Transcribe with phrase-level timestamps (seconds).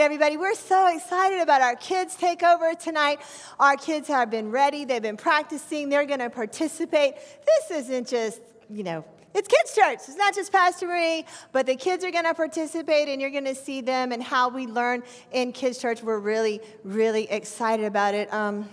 [0.00, 3.20] right, everybody, we're so excited about our kids takeover tonight.
[3.58, 7.16] Our kids have been ready, they've been practicing, they're going to participate.
[7.44, 9.98] This isn't just, you know, it's kids' church.
[10.08, 13.44] It's not just Pastor Marie, but the kids are going to participate and you're going
[13.44, 15.02] to see them and how we learn
[15.32, 16.02] in kids' church.
[16.02, 18.32] We're really, really excited about it.
[18.32, 18.66] Um,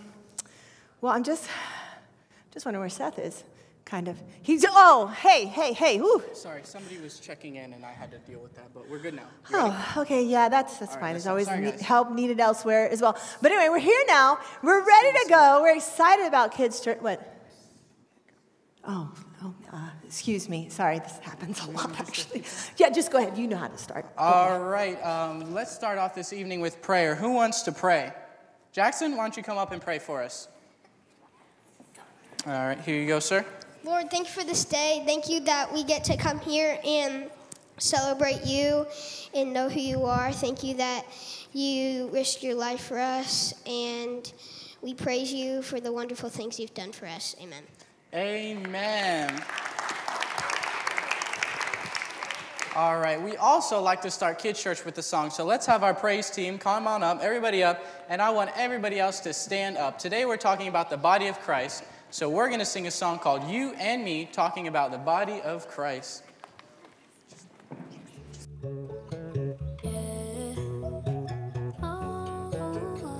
[1.02, 1.50] well, I'm just,
[2.54, 3.44] just wondering where Seth is
[3.88, 4.22] kind of.
[4.42, 6.22] He's, oh, hey, hey, hey, whoo.
[6.34, 9.16] Sorry, somebody was checking in and I had to deal with that, but we're good
[9.16, 9.28] now.
[9.54, 11.14] Oh, okay, yeah, that's, that's All right, fine.
[11.14, 11.82] There's listen, always sorry, ne- guys.
[11.82, 13.18] help needed elsewhere as well.
[13.42, 14.40] But anyway, we're here now.
[14.62, 15.60] We're ready to go.
[15.62, 17.00] We're excited about kids' church.
[17.00, 17.34] What?
[18.86, 19.12] Oh,
[19.44, 20.68] oh uh, excuse me.
[20.70, 22.44] Sorry, this happens a lot, actually.
[22.76, 23.38] Yeah, just go ahead.
[23.38, 24.06] You know how to start.
[24.18, 27.16] All right, um, let's start off this evening with prayer.
[27.16, 28.12] Who wants to pray?
[28.74, 30.50] Jackson, why don't you come up and pray for us?
[32.46, 33.46] All right, here you go, sir.
[33.88, 35.02] Lord, thank you for this day.
[35.06, 37.30] Thank you that we get to come here and
[37.78, 38.86] celebrate you
[39.34, 40.34] and know who you are.
[40.34, 41.06] Thank you that
[41.54, 44.30] you risked your life for us, and
[44.82, 47.34] we praise you for the wonderful things you've done for us.
[47.42, 47.64] Amen.
[48.14, 49.42] Amen.
[52.76, 55.30] All right, we also like to start Kids Church with the song.
[55.30, 59.00] So let's have our praise team come on up, everybody up, and I want everybody
[59.00, 59.98] else to stand up.
[59.98, 61.86] Today we're talking about the body of Christ.
[62.10, 65.42] So we're going to sing a song called You and Me, talking about the body
[65.42, 66.24] of Christ.
[68.64, 68.90] Oh,
[71.84, 72.52] oh,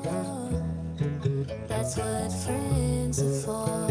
[0.06, 1.46] oh.
[1.68, 3.87] That's what friends are for.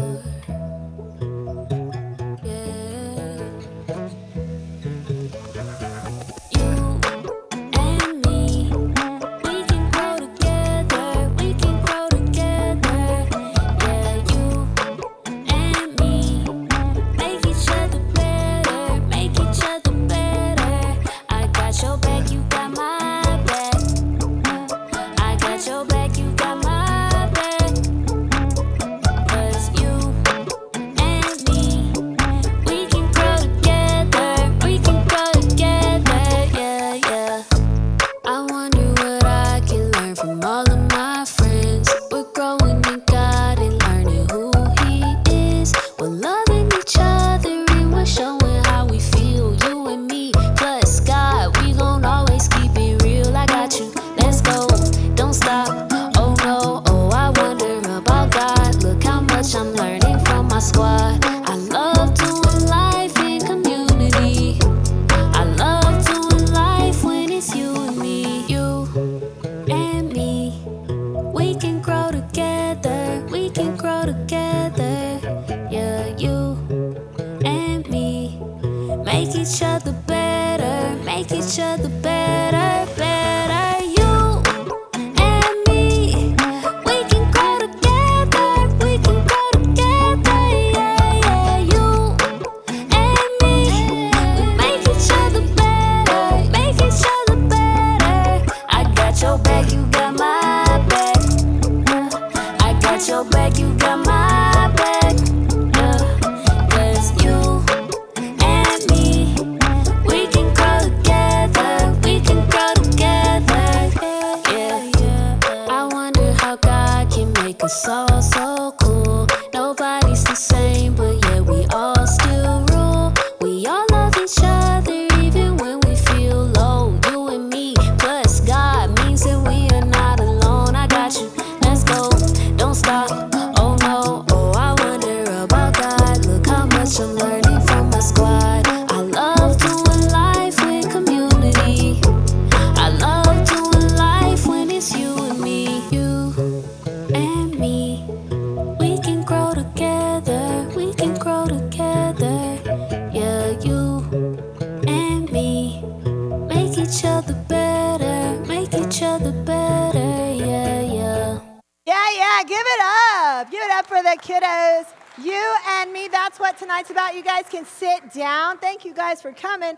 [165.87, 167.15] And me, that's what tonight's about.
[167.15, 168.57] You guys can sit down.
[168.57, 169.75] Thank you guys for coming.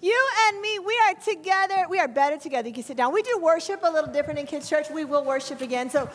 [0.00, 1.86] You and me, we are together.
[1.88, 2.68] We are better together.
[2.68, 3.12] You can sit down.
[3.12, 4.90] We do worship a little different in kids' church.
[4.90, 5.88] We will worship again.
[5.90, 6.10] So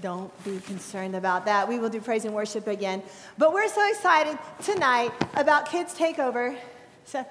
[0.00, 1.68] don't be concerned about that.
[1.68, 3.02] We will do praise and worship again.
[3.36, 6.56] But we're so excited tonight about Kids Takeover.
[7.04, 7.26] So,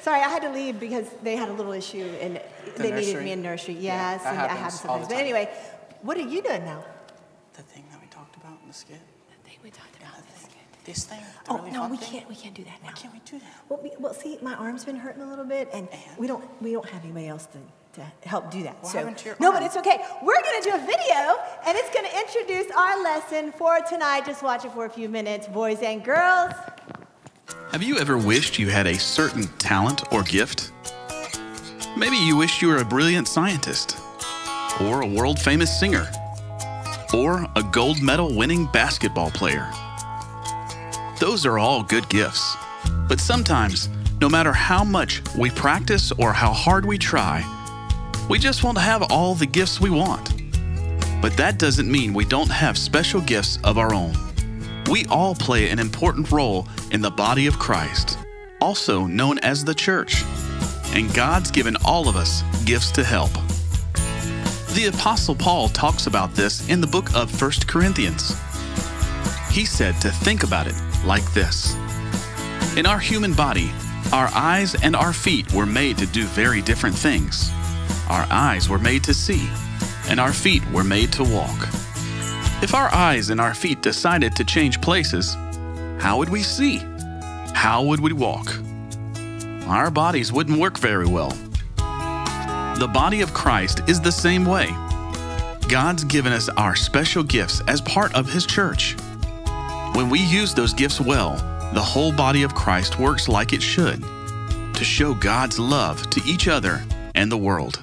[0.00, 2.40] sorry, I had to leave because they had a little issue and
[2.76, 3.74] they needed me in nursery.
[3.74, 5.08] Yeah, Yes, that and that happens happens all the sometimes.
[5.08, 5.50] But anyway,
[6.02, 6.82] what are you doing now?
[7.52, 9.00] The thing that we talked about in the skit.
[9.28, 10.25] The thing we talked about
[10.86, 11.04] this.
[11.04, 11.20] This thing.
[11.44, 12.10] the Oh really no, we thing?
[12.12, 12.28] can't.
[12.28, 12.88] We can't do that now.
[12.88, 13.54] Why can't we do that?
[13.68, 16.18] Well, we, well, see, my arm's been hurting a little bit, and, And?
[16.18, 18.76] we don't we don't have anybody else to, to help do that.
[18.82, 19.56] What so, your no, arm?
[19.56, 19.98] but it's okay.
[20.22, 24.24] We're going to do a video, and it's going to introduce our lesson for tonight.
[24.26, 26.52] Just watch it for a few minutes, boys and girls.
[27.72, 30.72] Have you ever wished you had a certain talent or gift?
[31.96, 33.96] Maybe you wished you were a brilliant scientist,
[34.82, 36.06] or a world famous singer,
[37.14, 39.68] or a gold medal winning basketball player.
[41.18, 42.56] Those are all good gifts.
[43.08, 43.88] But sometimes,
[44.20, 47.42] no matter how much we practice or how hard we try,
[48.28, 50.34] we just won't have all the gifts we want.
[51.22, 54.12] But that doesn't mean we don't have special gifts of our own.
[54.90, 58.18] We all play an important role in the body of Christ,
[58.60, 60.22] also known as the church.
[60.92, 63.32] And God's given all of us gifts to help.
[64.74, 68.36] The Apostle Paul talks about this in the book of 1 Corinthians.
[69.50, 70.74] He said to think about it
[71.06, 71.74] like this
[72.76, 73.70] In our human body,
[74.12, 77.50] our eyes and our feet were made to do very different things.
[78.08, 79.48] Our eyes were made to see,
[80.08, 81.68] and our feet were made to walk.
[82.62, 85.34] If our eyes and our feet decided to change places,
[85.98, 86.78] how would we see?
[87.54, 88.54] How would we walk?
[89.66, 91.30] Our bodies wouldn't work very well.
[92.78, 94.68] The body of Christ is the same way.
[95.68, 98.94] God's given us our special gifts as part of His church.
[99.96, 101.36] When we use those gifts well,
[101.72, 104.02] the whole body of Christ works like it should
[104.74, 106.84] to show God's love to each other
[107.14, 107.82] and the world.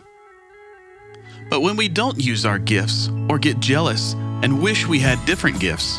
[1.50, 4.14] But when we don't use our gifts or get jealous
[4.44, 5.98] and wish we had different gifts,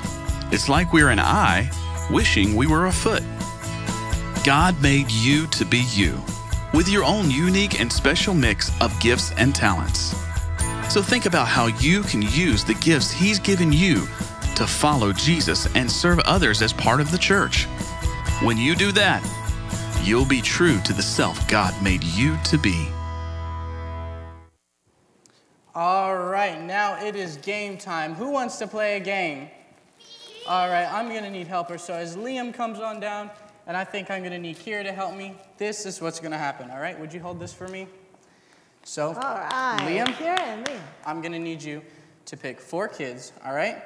[0.52, 1.68] it's like we're an eye
[2.12, 3.24] wishing we were a foot.
[4.44, 6.22] God made you to be you,
[6.72, 10.14] with your own unique and special mix of gifts and talents.
[10.88, 14.06] So think about how you can use the gifts He's given you
[14.56, 17.64] to follow Jesus and serve others as part of the church.
[18.42, 19.22] When you do that,
[20.04, 22.88] you'll be true to the self God made you to be.
[25.74, 28.14] All right, now it is game time.
[28.14, 29.48] Who wants to play a game?
[30.46, 31.82] All right, I'm gonna need helpers.
[31.82, 33.30] So as Liam comes on down,
[33.66, 36.70] and I think I'm gonna need Kira to help me, this is what's gonna happen,
[36.70, 36.98] all right?
[37.00, 37.88] Would you hold this for me?
[38.84, 39.78] So, All right.
[39.80, 40.06] Liam?
[40.14, 40.80] Kira and Liam.
[41.06, 41.82] I'm gonna need you
[42.26, 43.82] to pick four kids, all right?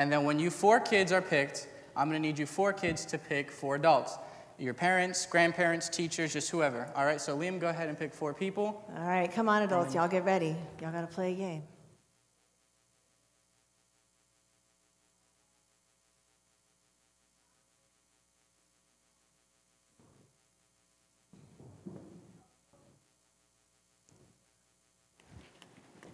[0.00, 3.18] And then when you four kids are picked, I'm gonna need you four kids to
[3.18, 4.16] pick four adults.
[4.58, 6.90] Your parents, grandparents, teachers, just whoever.
[6.96, 8.82] All right, so Liam, go ahead and pick four people.
[8.96, 9.94] All right, come on, adults.
[9.94, 10.56] Y'all get ready.
[10.80, 11.62] Y'all got to play a game.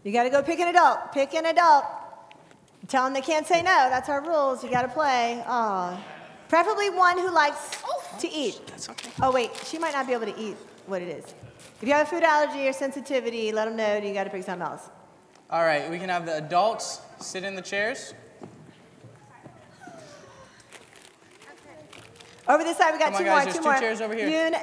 [0.02, 1.12] You got to go pick an adult.
[1.12, 1.84] Pick an adult.
[2.88, 3.88] Tell them they can't say no.
[3.90, 4.62] That's our rules.
[4.62, 5.42] You got to play.
[5.46, 5.98] Oh,
[6.48, 7.82] preferably one who likes
[8.20, 8.60] to eat.
[8.68, 9.10] That's okay.
[9.22, 10.56] Oh, wait, she might not be able to eat
[10.86, 11.34] what it is.
[11.82, 14.44] If you have a food allergy or sensitivity, let them know you got to pick
[14.44, 14.88] something else.
[15.50, 18.14] All right, we can have the adults sit in the chairs.
[22.48, 23.42] Over this side, we got Come on, two guys, more.
[23.44, 23.78] there's two two more.
[23.78, 24.28] chairs over here.
[24.28, 24.56] You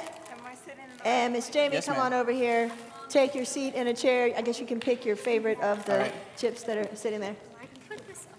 [1.04, 2.06] and Miss Jamie, Yes, come ma'am.
[2.06, 2.70] on over here.
[3.10, 4.32] Take your seat in a chair.
[4.36, 6.14] I guess you can pick your favorite of the All right.
[6.38, 7.36] chips that are sitting there.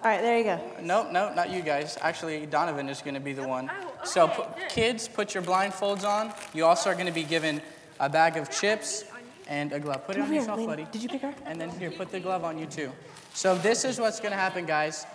[0.06, 0.62] All right, there you go.
[0.84, 1.98] No, no, not you guys.
[2.00, 3.72] Actually, Donovan is going to be the one.
[4.04, 6.32] So, pu- kids, put your blindfolds on.
[6.54, 7.60] You also are going to be given
[8.00, 9.06] a bag of chips
[9.48, 10.06] and a glove.
[10.06, 10.68] Put it on here, yourself, Lynn.
[10.68, 10.88] buddy.
[10.92, 11.34] Did you pick her?
[11.46, 12.92] And then here, put the glove on you too.
[13.34, 15.08] So this is what's going to happen, guys.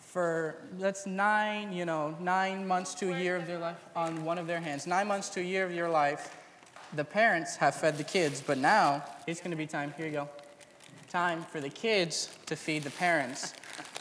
[0.00, 4.38] For that's nine, you know, nine months to a year of their life on one
[4.38, 4.86] of their hands.
[4.86, 6.34] Nine months to a year of your life.
[6.94, 9.92] The parents have fed the kids, but now it's going to be time.
[9.98, 10.28] Here you go.
[11.10, 13.52] Time for the kids to feed the parents.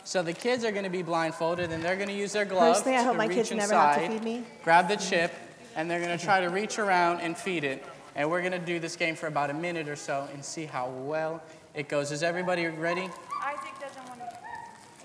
[0.04, 2.80] So the kids are going to be blindfolded and they're going to use their gloves
[2.80, 4.44] Personally, I hope to my reach kids never inside, have to feed me.
[4.64, 5.32] grab the chip,
[5.76, 7.84] and they're going to try to reach around and feed it.
[8.16, 10.66] And we're going to do this game for about a minute or so and see
[10.66, 11.42] how well
[11.74, 12.12] it goes.
[12.12, 13.02] Is everybody ready?
[13.44, 14.38] Isaac doesn't want to.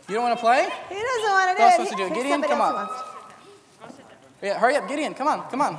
[0.09, 0.69] You don't want to play?
[0.89, 1.79] He doesn't want to do Who else it.
[1.79, 2.15] wants to do it?
[2.15, 2.89] Gideon, come on.
[4.43, 5.15] Yeah, hurry up, Gideon.
[5.15, 5.79] Come on, come on.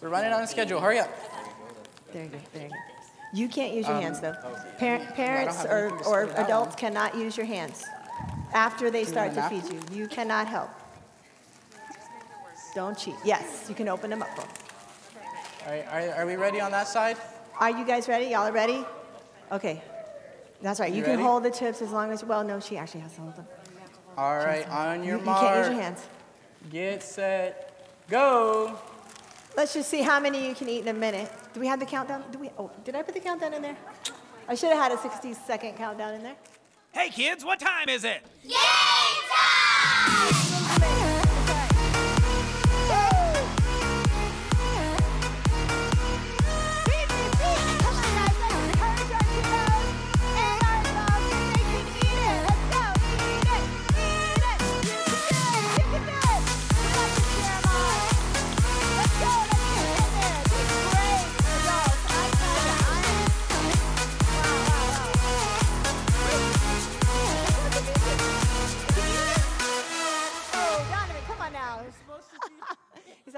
[0.00, 0.80] We're running on a schedule.
[0.80, 1.10] Hurry up.
[2.12, 2.38] There you go.
[2.52, 2.74] There you go.
[3.34, 4.34] You can't use your um, hands though.
[4.78, 7.84] Par- parents have or, or say to adults cannot use your hands
[8.54, 9.80] after they start to feed you.
[9.92, 10.70] You cannot help.
[12.74, 13.14] Don't cheat.
[13.24, 14.30] Yes, you can open them up.
[14.38, 14.46] All
[15.72, 17.16] right, are, are we ready on that side?
[17.60, 18.26] Are you guys ready?
[18.26, 18.84] Y'all are ready?
[19.50, 19.82] Okay.
[20.62, 20.90] That's right.
[20.90, 21.22] You, You can ready?
[21.22, 23.46] hold the chips as long as, well, no, she actually has to hold them.
[24.16, 25.40] All right, on your you mark.
[25.40, 26.06] can't use your hands.
[26.70, 28.78] Get set, go.
[29.56, 31.30] Let's just see how many you can eat in a minute.
[31.52, 32.24] Do we have the countdown?
[32.30, 32.50] Do we?
[32.58, 33.76] Oh, did I put the countdown in there?
[34.48, 36.36] I should have had a 60 second countdown in there.
[36.92, 38.22] Hey kids, what time is it?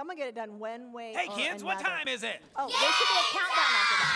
[0.07, 1.13] Gonna get it done when, way.
[1.15, 2.41] Hey, or kids, what time is it?
[2.57, 4.15] Oh, there should be a countdown after that.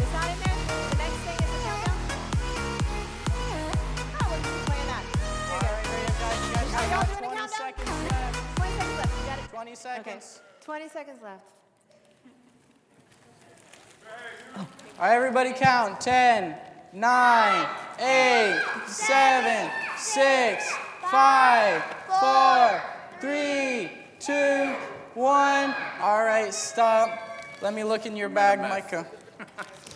[0.00, 0.58] It's not in there.
[0.90, 1.98] The next thing is a countdown.
[4.20, 5.04] Oh, we're just playing that.
[5.50, 6.38] All right, hurry up, guys.
[6.46, 7.58] You guys Are have y'all about doing a 20 countdown?
[7.60, 8.34] seconds left.
[8.56, 9.12] 20 seconds left.
[9.20, 9.48] You got it.
[9.50, 10.40] 20 seconds.
[10.40, 10.64] Okay.
[10.64, 11.44] 20 seconds left.
[14.56, 14.66] All
[15.06, 16.00] right, everybody count.
[16.00, 16.54] 10,
[16.92, 17.66] 9,
[18.00, 20.72] 8, 7, 6,
[21.10, 22.82] 5, 4,
[23.20, 23.90] 3,
[24.20, 24.32] 2,
[25.14, 25.74] 1.
[26.00, 27.18] All right, stop.
[27.62, 29.06] Let me look in your bag, Micah.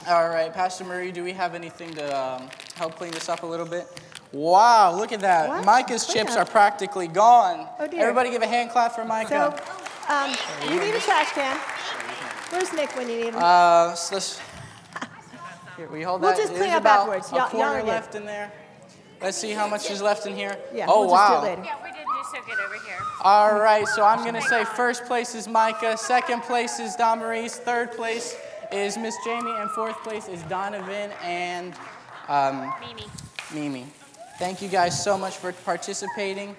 [0.08, 3.46] All right, Pastor Marie, do we have anything to um, help clean this up a
[3.46, 3.86] little bit?
[4.32, 5.48] Wow, look at that.
[5.48, 5.64] What?
[5.64, 6.48] Micah's Clean chips up.
[6.48, 7.68] are practically gone.
[7.78, 8.00] Oh, dear.
[8.00, 9.62] Everybody give a hand clap for So, Micah.
[10.08, 10.34] um,
[10.72, 11.56] you need a trash can.
[12.50, 13.36] Where's Nick when you need him?
[13.36, 14.40] Uh, so let's,
[15.76, 16.38] here, we hold We'll that.
[16.38, 17.30] just clean up about afterwards.
[17.30, 18.52] Y'all- y'all quarter are left in there.
[19.22, 20.56] Let's see how much is left in here.
[20.74, 21.40] yeah, oh we'll wow.
[22.46, 22.98] Good over here.
[23.22, 27.92] All right, so I'm gonna say first place is Micah, second place is Damaris, third
[27.92, 28.36] place
[28.72, 31.74] is Miss Jamie, and fourth place is Donovan and
[32.28, 33.06] um, Mimi.
[33.52, 33.86] Mimi.
[34.38, 36.56] Thank you guys so much for participating.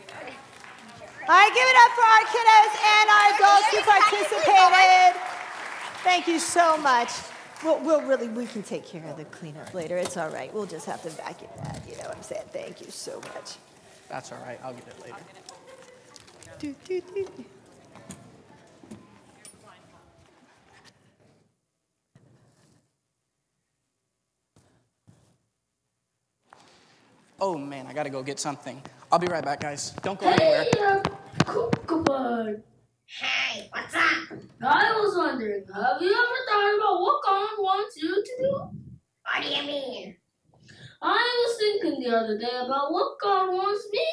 [1.27, 5.21] All right, give it up for our kiddos and our adults who participated.
[6.03, 7.09] Thank you so much.
[7.63, 9.97] We'll, we'll really, we can take care of the cleanup later.
[9.97, 10.53] It's all right.
[10.53, 11.81] We'll just have to vacuum that.
[11.89, 12.43] You know what I'm saying?
[12.51, 13.55] Thank you so much.
[14.07, 15.17] That's all right, I'll get it later.
[16.59, 17.45] Do, do, do, do.
[27.41, 28.81] Oh man, I gotta go get something.
[29.11, 29.91] I'll be right back, guys.
[30.01, 30.63] Don't go anywhere.
[30.63, 31.01] Hey, uh,
[31.45, 32.55] Kookaburra.
[33.05, 34.39] Hey, what's up?
[34.63, 38.51] I was wondering, have you ever thought about what God wants you to do?
[39.23, 40.15] What do you mean?
[41.01, 44.07] I was thinking the other day about what God wants me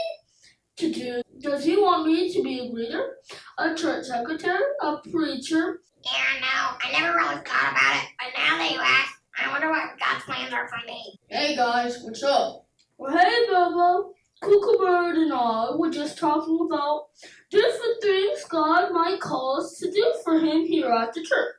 [0.78, 1.21] to do.
[1.42, 3.16] Does He want me to be a leader,
[3.58, 5.80] a church secretary, a preacher?
[6.04, 9.68] Yeah, no, I never really thought about it, but now that you ask, I wonder
[9.68, 11.18] what God's plans are for me.
[11.26, 12.66] Hey guys, what's up?
[12.96, 17.06] Well, hey Bobo, Kookaburra and I were just talking about
[17.50, 21.56] different things God might call us to do for Him here at the church.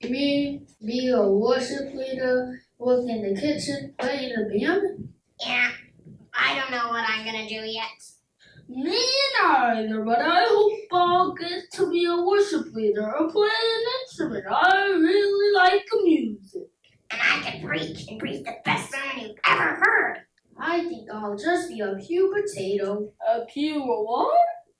[0.00, 5.08] You mean be a worship leader, work in the kitchen, play in the band?
[5.40, 5.70] Yeah,
[6.36, 8.13] I don't know what I'm gonna do yet.
[8.68, 8.98] Me
[9.42, 14.44] neither, but I hope I'll get to be a worship leader or play an instrument.
[14.50, 16.68] I really like music.
[17.10, 20.16] And I can preach and preach the best sermon you've ever heard.
[20.58, 23.12] I think I'll just be a pew potato.
[23.28, 24.34] A pew what?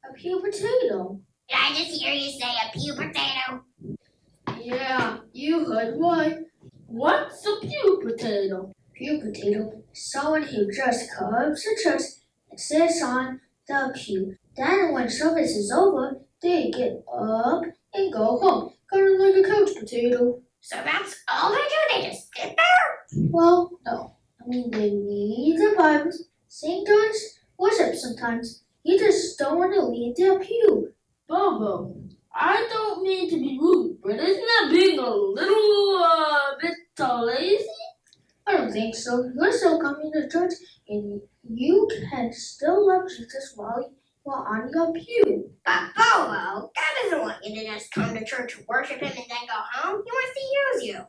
[0.09, 1.21] A pew potato.
[1.49, 3.65] Did I just hear you say a pew potato?
[4.61, 6.39] Yeah, you heard right.
[6.87, 8.73] What's a pew potato?
[8.95, 12.03] Pew potato is someone who just comes to church
[12.51, 14.37] and sits on the pew.
[14.57, 19.49] Then when service is over, they get up and go home, kind of like a
[19.49, 20.41] couch potato.
[20.61, 23.29] So that's all they do, they just sit there?
[23.31, 24.17] Well, no.
[24.41, 28.65] I mean, they read the Bibles, sing tunes, worship sometimes.
[28.83, 30.93] You just don't want to leave the pew.
[31.27, 31.97] Bobo,
[32.35, 37.67] I don't mean to be rude, but isn't that being a little uh, bit lazy?
[38.47, 39.31] I don't think so.
[39.35, 40.53] You're still coming to church,
[40.89, 43.93] and you can still love Jesus while
[44.27, 45.51] you're on your pew.
[45.65, 49.09] But oh, Bobo, God doesn't want you to just come to church to worship Him
[49.09, 50.03] and then go home.
[50.05, 51.05] He wants to use you.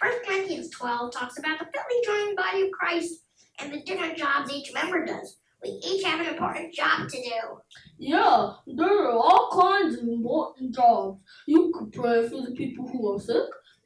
[0.00, 3.22] 1 Corinthians 12 talks about the fitly joined body of Christ
[3.60, 5.38] and the different jobs each member does.
[5.62, 7.58] We each have an important job to do.
[7.98, 11.20] Yeah, there are all kinds of important jobs.
[11.46, 13.42] You could pray for the people who are sick.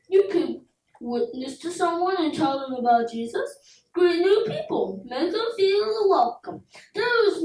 [0.08, 0.60] You could
[1.00, 3.81] witness to someone and tell them about Jesus.
[3.94, 5.02] Greet new people.
[5.06, 6.62] Make them feel welcome.
[6.94, 7.42] There is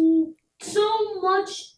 [0.61, 1.73] so much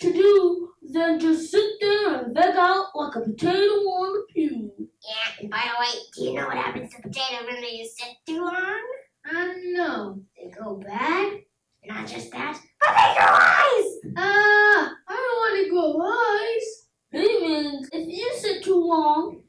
[0.00, 4.70] to do than just sit there and veg out like a potato on the pew.
[4.78, 8.16] Yeah, and by the way, do you know what happens to potatoes when they sit
[8.26, 8.82] too long?
[9.26, 10.22] I know.
[10.36, 11.40] They go bad.
[11.86, 14.14] Not just that, but they grow eyes!
[14.16, 16.88] Ah, I don't want to grow eyes.
[17.12, 19.42] It means if you sit too long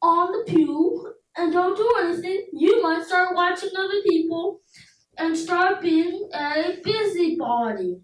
[0.00, 4.60] on the pew and don't do anything, you might start watching other people
[5.18, 8.00] and start being a busybody.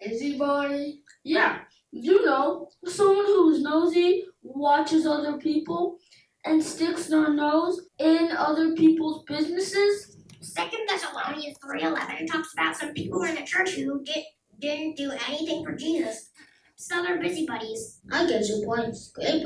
[0.00, 1.02] Busybody?
[1.24, 1.60] Yeah.
[1.90, 5.98] You know, someone who's nosy, watches other people,
[6.44, 10.16] and sticks their nose in other people's businesses.
[10.40, 14.24] Second Thessalonians 3.11 talks about some people in the church who did,
[14.58, 16.30] didn't do anything for Jesus.
[16.74, 18.00] So they're busybodies.
[18.10, 18.96] I get your point.
[18.96, 19.44] Scrape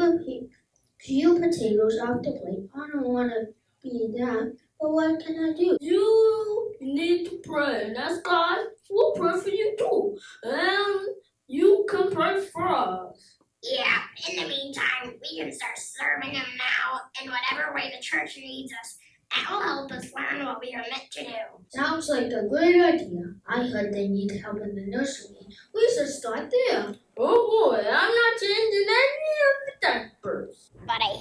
[1.00, 2.68] a pe- few potatoes off the plate.
[2.74, 3.46] I don't want to
[3.82, 5.76] be that, but what can I do?
[5.80, 8.58] You need to pray and ask God.
[8.90, 10.18] We'll pray for you too.
[10.44, 11.08] And
[11.48, 13.36] you can pray for us.
[13.62, 18.36] Yeah, in the meantime, we can start serving Him now in whatever way the church
[18.36, 18.98] needs us.
[19.34, 21.32] That will help us learn what we are meant to do.
[21.70, 23.34] Sounds like a great idea.
[23.48, 25.36] I heard they need help in the nursery.
[25.74, 26.94] We should start there.
[27.18, 29.95] Oh boy, I'm not changing any of the diapers.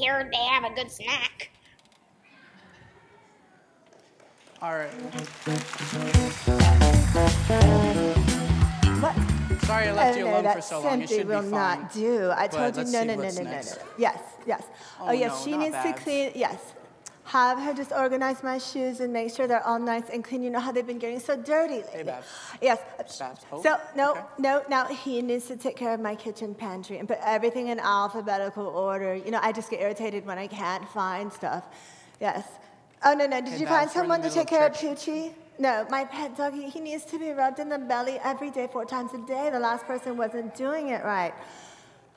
[0.06, 1.50] But I hear they have a good snack.
[4.62, 4.92] All right.
[9.02, 9.16] What?
[9.64, 11.02] Sorry I left Oh, you no, alone that for so long.
[11.02, 11.52] It simply should be will fine.
[11.52, 12.32] not do.
[12.32, 13.62] I But told you let's no, no, no, no, no, no.
[13.98, 14.64] Yes, yes.
[15.00, 16.04] Oh, Oh, yes, no, she not needs to Babs.
[16.04, 16.32] clean.
[16.36, 16.74] Yes,
[17.26, 20.44] have her just organize my shoes and make sure they're all nice and clean.
[20.44, 22.04] You know how they've been getting so dirty lately.
[22.04, 22.28] Babs.
[22.62, 22.80] Yes.
[22.98, 23.16] Babs.
[23.64, 24.22] So no, okay.
[24.40, 24.64] no.
[24.70, 28.68] Now he needs to take care of my kitchen pantry and put everything in alphabetical
[28.68, 29.16] order.
[29.16, 31.66] You know, I just get irritated when I can't find stuff.
[32.22, 32.48] Yes.
[33.04, 33.42] Oh no, no.
[33.42, 35.06] Did Hey, you Babs, find we're in the someone to take of care of church.
[35.08, 35.34] Poochie?
[35.58, 38.86] No, my pet doggy, he needs to be rubbed in the belly every day, four
[38.86, 39.50] times a day.
[39.50, 41.34] The last person wasn't doing it right.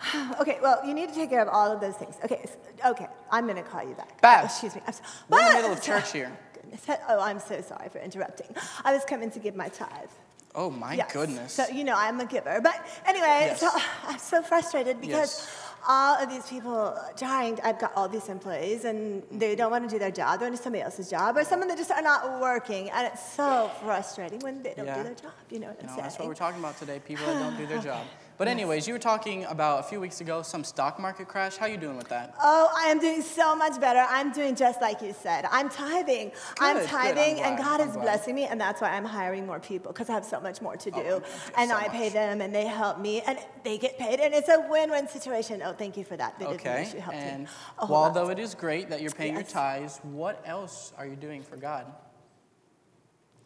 [0.40, 2.16] okay, well, you need to take care of all of those things.
[2.24, 4.20] Okay, s- okay, I'm gonna call you back.
[4.20, 4.82] Babs, Oh, excuse me.
[4.86, 6.30] I'm so, We're in the middle of church here.
[6.54, 6.82] Goodness.
[7.08, 8.54] Oh, I'm so sorry for interrupting.
[8.84, 10.10] I was coming to give my tithe.
[10.54, 11.12] Oh my Yes.
[11.12, 11.52] goodness.
[11.52, 12.74] So you know I'm a giver, but
[13.06, 13.60] anyway, Yes.
[13.60, 13.68] so
[14.08, 15.64] I'm so frustrated because Yes.
[15.86, 17.60] all of these people trying.
[17.62, 20.40] I've got all these employees, and they don't want to do their job.
[20.40, 23.32] They're doing somebody else's job, or some of them just are not working, and it's
[23.34, 24.96] so frustrating when they don't Yeah.
[24.98, 25.32] do their job.
[25.50, 26.02] You know what I'm No, saying?
[26.04, 26.98] that's what we're talking about today.
[27.00, 28.04] People that don't do their job.
[28.38, 31.56] But anyways, you were talking about a few weeks ago some stock market crash.
[31.56, 32.34] How are you doing with that?
[32.40, 34.04] Oh, I am doing so much better.
[34.08, 35.44] I'm doing just like you said.
[35.50, 36.30] I'm tithing.
[36.60, 36.82] I'm Good.
[36.84, 37.58] I'm tithing, and.
[37.58, 38.04] God I'm is glad.
[38.04, 40.76] blessing me, and that's why I'm hiring more people because I have so much more
[40.76, 41.08] to oh, do.
[41.08, 41.22] Oh,
[41.56, 44.48] and so I pay them, and they help me, and they get paid, and it's
[44.48, 45.60] a win-win situation.
[45.64, 46.38] Oh, thank you for that.
[46.38, 46.88] They Okay.
[46.94, 47.48] you helped And me.
[47.80, 51.06] Oh, hold while though it is great that you're paying your tithes, what else are
[51.06, 51.86] you doing for God?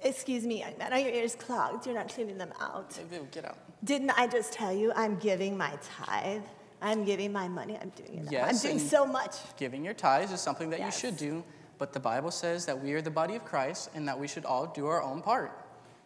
[0.05, 0.93] Excuse me, young man.
[0.93, 1.87] Are your ears clogged?
[1.87, 2.99] You're not cleaning them out.
[3.31, 3.59] Get out.
[3.85, 6.43] Didn't I just tell you I'm giving my tithe?
[6.81, 7.79] I'm giving my money.
[7.81, 8.31] I'm doing it.
[8.33, 8.43] now.
[8.45, 9.37] I'm doing so much.
[9.57, 11.01] Giving your tithes is something that Yes.
[11.03, 11.45] you should do,
[11.79, 14.45] but the Bible says that we are the body of Christ and that we should
[14.45, 15.53] all do our own part.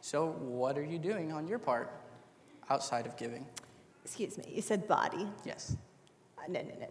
[0.03, 1.91] So, what are you doing on your part
[2.69, 3.47] outside of giving?
[4.05, 4.45] Excuse me.
[4.55, 5.27] You said body.
[5.45, 5.77] Yes.
[6.39, 6.89] Uh, No, no, no.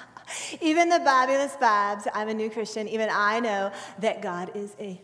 [0.62, 5.00] even the fabulous Babs, I'm a new Christian, even I know that God is a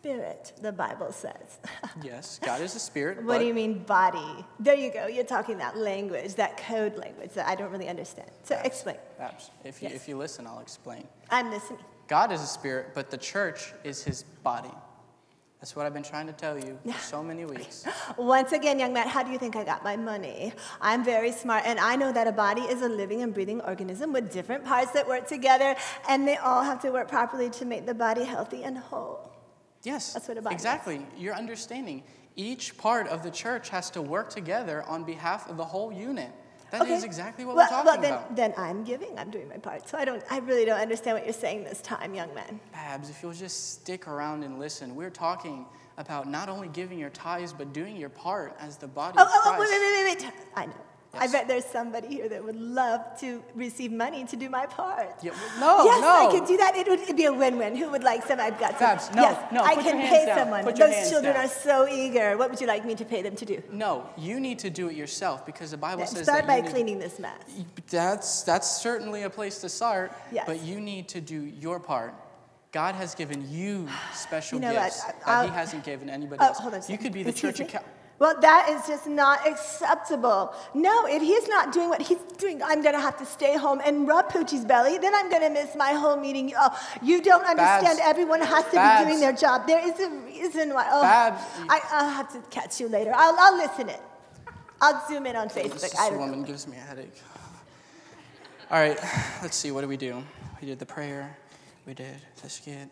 [0.00, 1.58] spirit, the Bible says.
[2.02, 3.22] Yes, God is a spirit.
[3.24, 4.44] what do you mean, body?
[4.60, 5.06] There you go.
[5.06, 8.30] You're talking that language, that code language that I don't really understand.
[8.44, 8.96] So explain.
[9.16, 9.50] Perhaps.
[9.64, 9.96] If you, Yes.
[9.96, 11.06] if you listen, I'll explain.
[11.30, 11.80] I'm listening.
[12.06, 14.70] God is a spirit, but the church is his body.
[15.60, 17.84] That's what I've been trying to tell you for so many weeks.
[18.16, 20.52] Once again, young man, how do you think I got my money?
[20.80, 24.12] I'm very smart, and I know that a body is a living and breathing organism
[24.12, 25.74] with different parts that work together,
[26.08, 29.07] and they all have to work properly to make the body healthy and whole.
[29.88, 30.60] Yes, That's what a body is.
[30.60, 31.00] exactly.
[31.16, 32.02] You're understanding.
[32.36, 36.30] Each part of the church has to work together on behalf of the whole unit.
[36.70, 38.36] That is exactly what well, we're talking well, then, about.
[38.36, 39.18] then I'm giving.
[39.18, 39.88] I'm doing my part.
[39.88, 40.22] So I don't.
[40.30, 42.60] I really don't understand what you're saying this time, young man.
[42.74, 45.64] Babs, if you'll just stick around and listen, we're talking
[45.96, 49.28] about not only giving your tithes, but doing your part as the body Oh, of
[49.30, 49.72] oh, oh, oh Christ.
[49.74, 50.32] oh, wait, wait, wait, wait.
[50.54, 50.82] I know.
[51.14, 55.16] I bet there's somebody here that would love to receive money to do my part.
[55.22, 56.30] Yeah, no, yes, I no.
[56.38, 56.76] could do that.
[56.76, 57.74] It would it'd be a win-win.
[57.76, 58.38] Who would like some?
[58.38, 58.80] I've got some.
[58.80, 60.38] Babs, no, yes, no, I can pay down.
[60.38, 60.64] someone.
[60.64, 61.44] Those children down.
[61.44, 62.36] are so eager.
[62.36, 63.62] What would you like me to pay them to do?
[63.72, 66.70] No, you need to do it yourself because the Bible says Start that by need-
[66.70, 67.32] cleaning this mess.
[67.90, 70.12] That's that's certainly a place to start.
[70.30, 70.44] Yes.
[70.46, 72.14] But you need to do your part.
[72.70, 76.48] God has given you special You know gifts I- that He hasn't given anybody Oh,
[76.48, 76.58] else.
[76.58, 76.98] hold on you second.
[77.02, 77.86] could be the Excuse church account.
[78.18, 80.52] Well, that is just not acceptable.
[80.74, 83.80] No, if he's not doing what he's doing, I'm going to have to stay home
[83.84, 84.98] and rub Poochie's belly.
[84.98, 86.52] Then I'm going to miss my whole meeting.
[86.58, 87.98] Oh, you don't understand.
[87.98, 88.00] Babs.
[88.02, 89.04] Everyone has to Babs.
[89.04, 89.68] be doing their job.
[89.68, 90.88] There is a reason why.
[90.90, 91.42] Oh, Babs.
[91.68, 93.12] I, I'll have to catch you later.
[93.14, 94.00] I'll, I'll listen it.
[94.80, 95.80] I'll zoom in on Facebook.
[95.80, 96.46] This I don't woman know.
[96.46, 97.20] gives me a headache.
[98.70, 98.98] All right,
[99.42, 99.70] let's see.
[99.70, 100.22] What do we do?
[100.60, 101.36] We did the prayer,
[101.86, 102.88] we did the skit,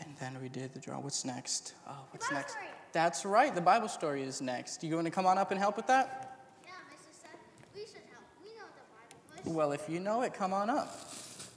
[0.00, 0.98] and then we did the draw.
[0.98, 1.74] What's next?
[1.86, 2.56] Oh, what's Bible next?
[2.94, 3.52] That's right.
[3.52, 4.76] The Bible story is next.
[4.80, 6.38] Do you going to come on up and help with that?
[6.62, 7.22] Yeah, Mrs.
[7.22, 7.30] Seth,
[7.74, 8.22] we should help.
[8.40, 10.96] We know the Bible Well, if you know it, come on up.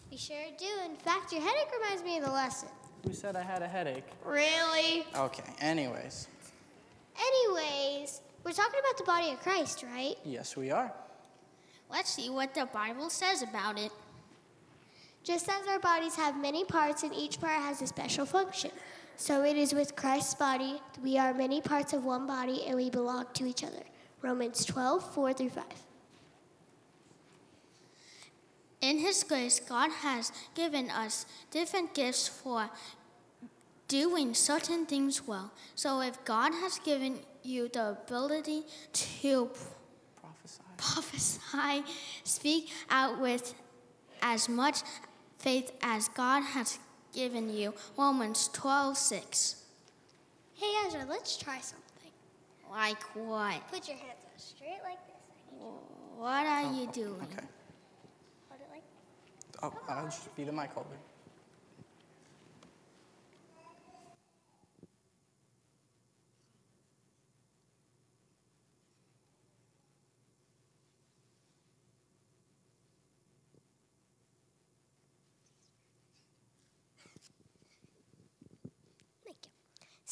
[0.10, 0.66] We sure do.
[0.84, 2.70] In fact, your headache reminds me of the lesson.
[3.06, 4.04] Who said I had a headache?
[4.26, 5.06] Really?
[5.16, 5.44] Okay.
[5.62, 6.28] Anyways,
[7.20, 10.16] Anyways, we're talking about the body of Christ, right?
[10.26, 10.92] yes, we are.
[11.90, 13.92] Let's see what the Bible says about it.
[15.24, 18.72] Just as our bodies have many parts and each part has a special function,
[19.18, 20.80] so it is with Christ's body.
[21.04, 23.84] We are many parts of one body and we belong to each other.
[24.22, 25.64] Romans 12, 4 through 5.
[28.82, 32.70] In His grace, God has given us different gifts for
[33.88, 35.52] doing certain things well.
[35.74, 39.50] So if God has given you the ability to
[40.22, 40.62] Prophesy.
[40.78, 41.84] prophesy,
[42.24, 43.56] speak out with
[44.22, 44.82] as much
[45.40, 46.78] faith as God has
[47.18, 47.74] given you.
[47.98, 49.64] Romans 12 6.
[50.54, 52.12] Hey, Ezra, let's try something.
[52.70, 53.68] Like what?
[53.72, 55.16] Put your hands out straight like this.
[56.16, 57.28] What are oh, you doing?
[57.34, 57.48] Okay.
[58.50, 58.84] Hold it like
[59.64, 60.90] Oh, I'll just be the mic holder.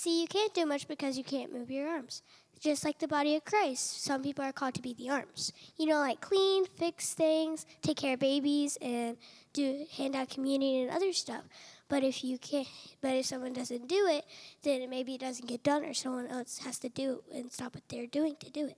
[0.06, 2.22] See, you can't do much because you can't move your arms.
[2.60, 5.52] Just like the body of Christ, some people are called to be the arms.
[5.80, 9.18] You know, like clean, fix things, take care of babies, and
[9.52, 11.42] do hand out communion and other stuff.
[11.88, 12.68] But if you can't,
[13.02, 14.26] but if someone doesn't do it,
[14.62, 17.74] then maybe it doesn't get done, or someone else has to do it and stop
[17.74, 18.78] what they're doing to do it.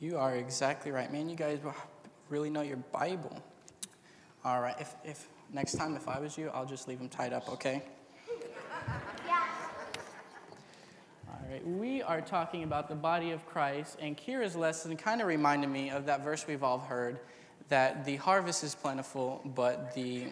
[0.00, 1.28] You are exactly right, man.
[1.28, 1.60] You guys
[2.28, 3.40] really know your Bible.
[4.44, 4.74] All right.
[4.80, 7.84] If, if next time, if I was you, I'll just leave them tied up, okay?
[11.64, 15.90] We are talking about the body of Christ, and Kira's lesson kind of reminded me
[15.90, 17.20] of that verse we've all heard,
[17.68, 20.26] that the harvest is plentiful, but the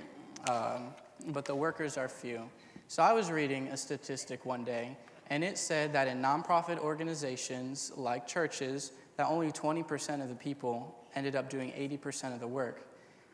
[0.49, 0.95] um,
[1.29, 2.43] but the workers are few.
[2.89, 4.97] So I was reading a statistic one day,
[5.31, 10.95] and it said that in nonprofit organizations like churches, that only 20% of the people
[11.15, 12.87] ended up doing 80% of the work.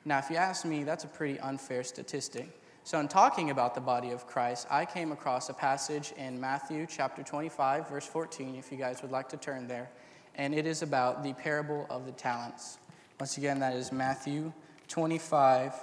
[0.04, 2.59] Now, if you ask me, that's a pretty unfair statistic.
[2.82, 6.86] So, in talking about the body of Christ, I came across a passage in Matthew
[6.88, 9.90] chapter 25, verse 14, if you guys would like to turn there.
[10.34, 12.78] And it is about the parable of the talents.
[13.18, 14.52] Once again, that is Matthew
[14.88, 15.74] 25,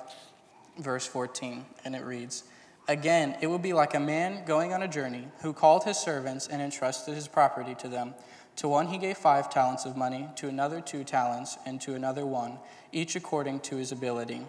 [0.80, 1.66] verse 14.
[1.86, 2.46] And it reads
[2.88, 6.48] Again, it will be like a man going on a journey who called his servants
[6.48, 8.16] and entrusted his property to them.
[8.58, 12.26] To one he gave five talents of money, to another two talents, and to another
[12.26, 12.58] one,
[12.92, 14.42] each according to his ability.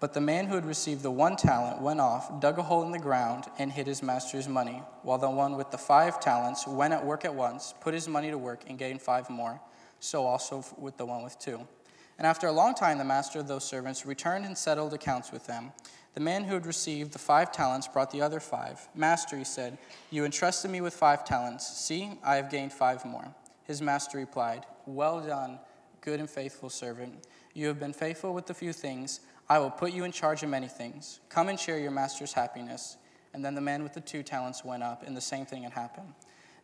[0.00, 2.90] But the man who had received the one talent went off, dug a hole in
[2.90, 6.94] the ground, and hid his master's money, while the one with the five talents went
[6.94, 9.60] at work at once, put his money to work, and gained five more.
[10.00, 11.68] So also with the one with two.
[12.16, 15.46] And after a long time, the master of those servants returned and settled accounts with
[15.46, 15.72] them.
[16.14, 18.88] The man who had received the five talents brought the other five.
[18.94, 19.78] Master, he said,
[20.10, 21.66] You entrusted me with five talents.
[21.66, 23.34] See, I have gained five more.
[23.64, 25.60] His master replied, Well done,
[26.00, 27.26] good and faithful servant.
[27.54, 29.20] You have been faithful with a few things.
[29.50, 31.18] I will put you in charge of many things.
[31.28, 32.96] Come and share your master's happiness.
[33.34, 35.72] And then the man with the two talents went up, and the same thing had
[35.72, 36.14] happened.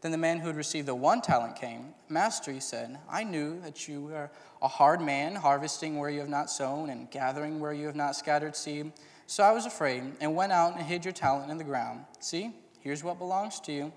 [0.03, 1.94] Then the man who had received the one talent came.
[2.09, 4.31] Master, he said, I knew that you are
[4.62, 8.14] a hard man, harvesting where you have not sown and gathering where you have not
[8.14, 8.92] scattered seed.
[9.27, 12.05] So I was afraid and went out and hid your talent in the ground.
[12.20, 13.92] See, here's what belongs to you.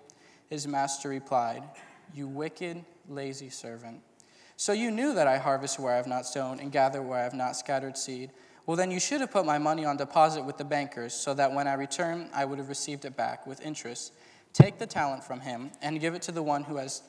[0.50, 1.62] His master replied,
[2.16, 4.02] You wicked, lazy servant.
[4.58, 7.24] So you knew that I harvest where I have not sown and gather where I
[7.24, 8.32] have not scattered seed.
[8.70, 11.52] Well, then you should have put my money on deposit with the bankers, so that
[11.52, 14.14] when I return, I would have received it back with interest.
[14.54, 17.02] Take the talent from him and give it to the one who has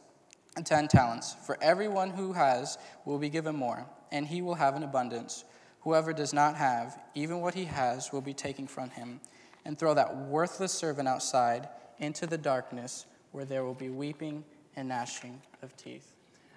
[0.65, 1.37] ten talents.
[1.45, 5.45] For everyone who has will be given more, and he will have an abundance.
[5.81, 9.21] Whoever does not have, even what he has, will be taken from him.
[9.67, 11.69] And throw that worthless servant outside
[11.99, 14.45] into the darkness, where there will be weeping
[14.77, 16.15] and gnashing of teeth.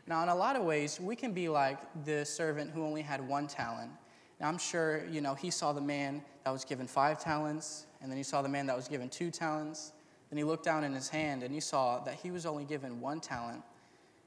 [0.08, 3.28] Now, in a lot of ways, we can be like the servant who only had
[3.28, 3.92] one talent.
[4.40, 8.12] Now, I'm sure, you know, he saw the man that was given five talents, and
[8.12, 9.94] then he saw the man that was given two talents.
[10.30, 13.00] Then he looked down in his hand and he saw that he was only given
[13.00, 13.62] one talent.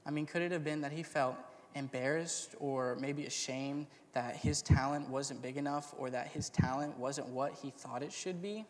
[0.07, 1.35] I mean, could it have been that he felt
[1.75, 7.27] embarrassed or maybe ashamed that his talent wasn't big enough or that his talent wasn't
[7.29, 8.65] what he thought it should be?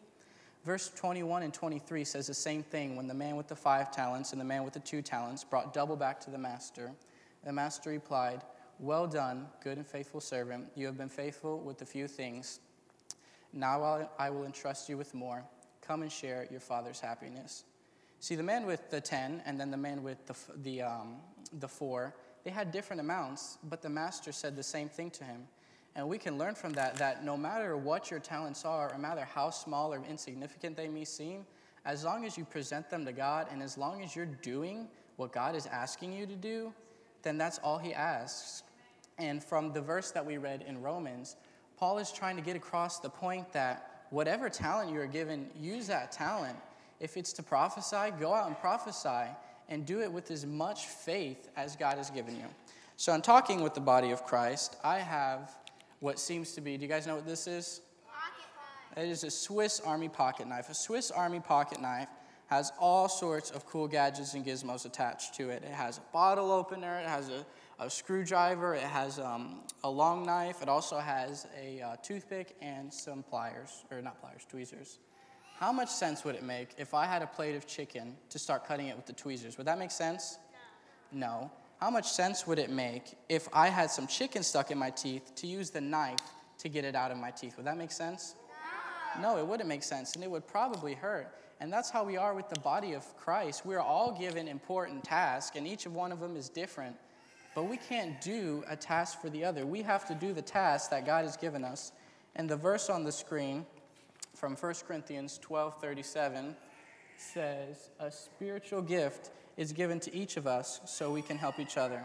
[0.65, 4.33] Verse 21 and 23 says the same thing when the man with the five talents
[4.33, 6.91] and the man with the two talents brought double back to the master.
[7.45, 8.41] The master replied,
[8.79, 10.67] Well done, good and faithful servant.
[10.75, 12.61] You have been faithful with a few things.
[13.53, 15.43] Now I will entrust you with more.
[15.81, 17.65] Come and share your father's happiness.
[18.21, 21.17] See, the man with the 10 and then the man with the, the, um,
[21.59, 25.47] the four, they had different amounts, but the master said the same thing to him.
[25.95, 29.25] And we can learn from that that no matter what your talents are, no matter
[29.25, 31.47] how small or insignificant they may seem,
[31.87, 35.33] as long as you present them to God and as long as you're doing what
[35.33, 36.75] God is asking you to do,
[37.27, 38.63] then that's all He asks.
[39.19, 41.37] And from the verse that we read in Romans,
[41.77, 45.89] Paul is trying to get across the point that whatever talent you are given, use
[45.89, 46.57] that talent.
[47.01, 49.31] If it's to prophesy, go out and prophesy
[49.69, 52.47] and do it with as much faith as God has given you.
[52.97, 55.51] So, in talking with the body of Christ, I have
[56.01, 57.81] what seems to be do you guys know what this is?
[58.97, 60.71] It is a Swiss Army pocket knife.
[60.71, 62.09] A Swiss Army pocket knife
[62.47, 65.63] has all sorts of cool gadgets and gizmos attached to it.
[65.65, 67.45] It has a bottle opener, it has a,
[67.85, 72.93] a screwdriver, it has um, a long knife, it also has a uh, toothpick and
[72.93, 74.99] some pliers, or not pliers, tweezers.
[75.59, 78.67] How much sense would it make if I had a plate of chicken to start
[78.67, 79.57] cutting it with the tweezers?
[79.57, 80.39] Would that make sense?
[81.11, 81.51] No.
[81.81, 85.35] How much sense would it make if I had some chicken stuck in my teeth
[85.37, 86.21] to use the knife
[86.59, 87.57] to get it out of my teeth?
[87.57, 88.35] Would that make sense?
[89.21, 91.35] No, it wouldn't make sense, and it would probably hurt.
[91.61, 93.65] And that's how we are with the body of Christ.
[93.65, 96.97] We're all given important tasks, and each of one of them is different.
[97.55, 99.65] But we can't do a task for the other.
[99.65, 101.93] We have to do the task that God has given us.
[102.35, 103.65] And the verse on the screen
[104.35, 106.55] from 1 Corinthians 12 37
[107.17, 111.79] says, A spiritual gift is given to each of us so we can help each
[111.79, 112.05] other.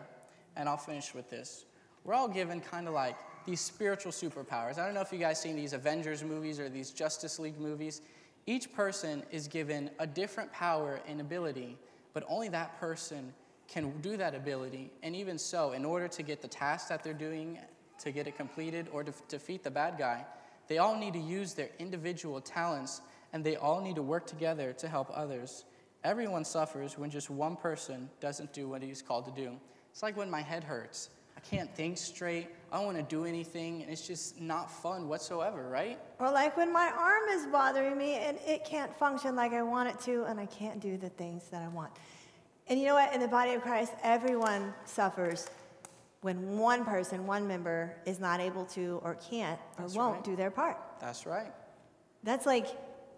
[0.55, 1.65] And I'll finish with this.
[2.05, 4.79] We're all given kind of like these spiritual superpowers.
[4.79, 8.01] I don't know if you guys seen these Avengers movies or these Justice League movies.
[8.47, 11.77] Each person is given a different power and ability,
[12.13, 13.33] but only that person
[13.67, 14.91] can do that ability.
[15.03, 17.59] And even so, in order to get the task that they're doing,
[17.99, 20.25] to get it completed, or to defeat the bad guy,
[20.67, 23.01] they all need to use their individual talents
[23.33, 25.65] and they all need to work together to help others.
[26.03, 29.51] Everyone suffers when just one person doesn't do what he's called to do.
[29.91, 31.09] It's like when my head hurts.
[31.37, 32.49] I can't think straight.
[32.71, 35.99] I don't want to do anything, and it's just not fun whatsoever, right?
[36.19, 39.89] Or like when my arm is bothering me and it can't function like I want
[39.89, 41.91] it to, and I can't do the things that I want.
[42.67, 43.13] And you know what?
[43.13, 45.49] In the body of Christ, everyone suffers
[46.21, 50.23] when one person, one member, is not able to or can't or That's won't right.
[50.23, 50.77] do their part.
[51.01, 51.51] That's right.
[52.23, 52.67] That's like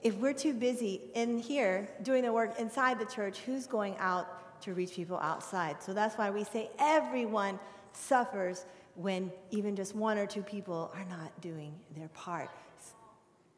[0.02, 4.62] if we're too busy in here doing the work inside the church, who's going out
[4.62, 5.84] to reach people outside?
[5.84, 7.60] So that's why we say everyone
[7.92, 12.50] suffers when even just one or two people are not doing their part.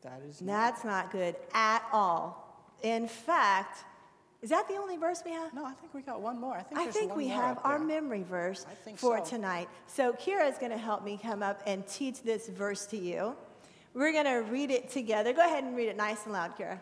[0.04, 2.64] That is That's not good at all.
[2.84, 3.84] In fact,
[4.44, 5.52] is that the only verse we have?
[5.56, 6.56] No, I think we got one more.
[6.56, 8.68] I think, I think we have our memory verse
[8.98, 9.26] for so.
[9.26, 9.68] tonight.
[9.88, 13.36] So Kira is going to help me come up and teach this verse to you.
[13.96, 15.34] We're going to read it together.
[15.34, 16.78] Go ahead and read it nice and loud, Kira.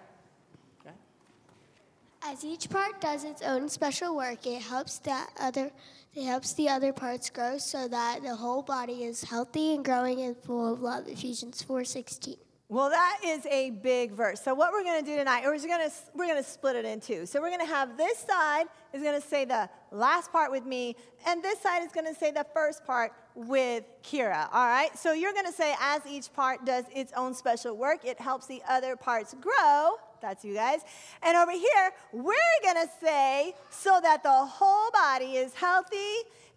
[2.25, 5.71] As each part does its own special work, it helps that other
[6.15, 10.21] it helps the other parts grow so that the whole body is healthy and growing
[10.21, 11.07] and full of love.
[11.07, 12.37] Ephesians 4:16.
[12.69, 14.41] Well, that is a big verse.
[14.41, 16.85] So what we're going to do tonight, we're going to we're going to split it
[16.85, 17.25] in two.
[17.25, 20.65] So we're going to have this side is going to say the last part with
[20.65, 20.95] me,
[21.27, 24.47] and this side is going to say the first part with Kira.
[24.53, 24.97] All right.
[24.97, 28.47] So you're going to say as each part does its own special work, it helps
[28.47, 29.97] the other parts grow.
[30.23, 30.79] That's you guys.
[31.21, 32.33] And over here, we're
[32.63, 35.97] going to say so that the whole body is healthy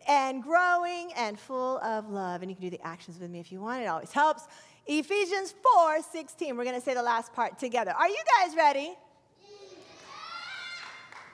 [0.06, 2.42] and growing and full of love.
[2.42, 3.82] And you can do the actions with me if you want.
[3.82, 4.44] It always helps.
[4.86, 6.56] Ephesians 4 16.
[6.56, 7.90] We're going to say the last part together.
[7.90, 8.94] Are you guys ready?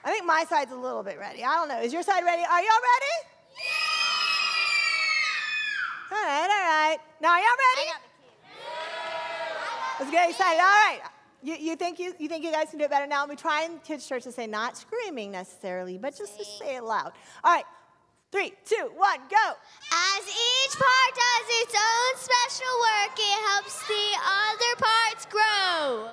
[0.03, 1.43] I think my side's a little bit ready.
[1.43, 1.81] I don't know.
[1.81, 2.41] Is your side ready?
[2.41, 3.29] Are y'all ready?
[3.55, 4.03] Yeah!
[6.17, 6.97] All right, all right.
[7.21, 7.89] Now, are y'all ready?
[9.99, 10.59] Let's get excited.
[10.59, 11.12] All right.
[11.43, 13.27] You, you, think you, you think you guys can do it better now?
[13.27, 16.83] We try in kids' church to say not screaming necessarily, but just to say it
[16.83, 17.11] loud.
[17.43, 17.65] All right.
[18.31, 19.51] Three, two, one, go.
[19.91, 26.09] As each part does its own special work, it helps the other parts grow.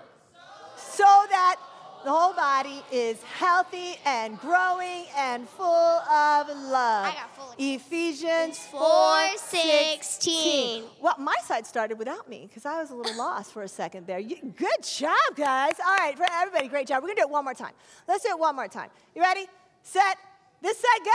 [0.76, 1.56] so that
[2.04, 7.06] the whole body is healthy and growing and full of love.
[7.06, 10.84] I got full of- Ephesians 4 4:16.
[11.00, 14.06] Well, my side started without me because I was a little lost for a second
[14.06, 14.18] there.
[14.18, 15.74] You, good job, guys.
[15.84, 17.02] All right, for everybody, great job.
[17.02, 17.72] We're going to do it one more time.
[18.08, 18.88] Let's do it one more time.
[19.14, 19.46] You ready?
[19.82, 20.16] Set,
[20.62, 21.10] this side, go.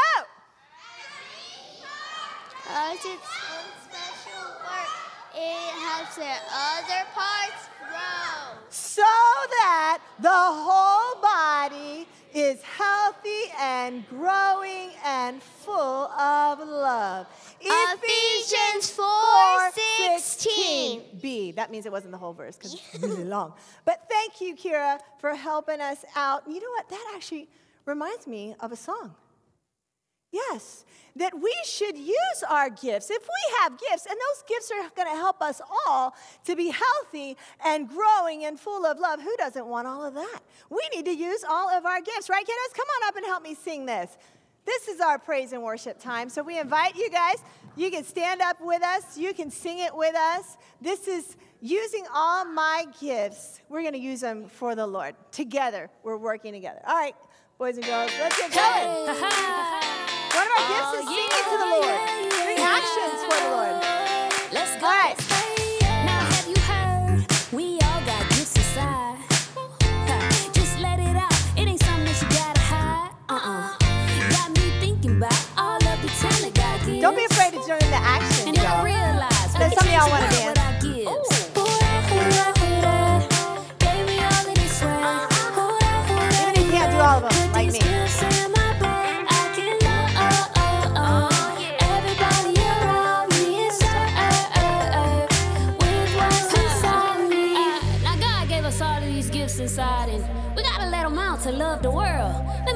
[2.68, 4.90] Its own special work,
[5.36, 8.55] it helps the other parts grow.
[10.20, 17.28] The whole body is healthy and growing and full of love.
[17.62, 21.22] Ephesians 4:16.
[21.22, 21.52] B.
[21.54, 23.54] That means it wasn't the whole verse because it's really long.
[23.86, 26.44] But thank you, Kira, for helping us out.
[26.48, 26.90] You know what?
[26.90, 27.50] That actually
[27.86, 29.16] reminds me of a song.
[30.36, 30.84] Yes,
[31.16, 33.10] that we should use our gifts.
[33.10, 36.72] If we have gifts, and those gifts are going to help us all to be
[36.72, 40.40] healthy and growing and full of love, who doesn't want all of that?
[40.70, 42.76] We need to use all of our gifts, right, kiddos?
[42.76, 44.18] Come on up and help me sing this.
[44.66, 46.28] This is our praise and worship time.
[46.28, 47.38] So we invite you guys,
[47.78, 50.58] you can stand up with us, you can sing it with us.
[50.82, 53.62] This is using all my gifts.
[53.70, 55.16] We're going to use them for the Lord.
[55.32, 56.82] Together, we're working together.
[56.86, 57.16] All right,
[57.58, 60.02] boys and girls, let's get going.
[60.58, 62.00] our gifts to the Lord.
[62.48, 63.76] Reactions for the Lord.
[64.54, 64.88] Let's go.
[64.88, 65.16] All right.
[77.02, 78.84] Don't be afraid to join the action, y'all.
[79.58, 80.35] There's some y'all want to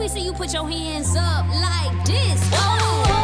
[0.10, 2.42] see you put your hands up like this.
[2.54, 3.19] Oh,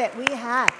[0.00, 0.74] that we have.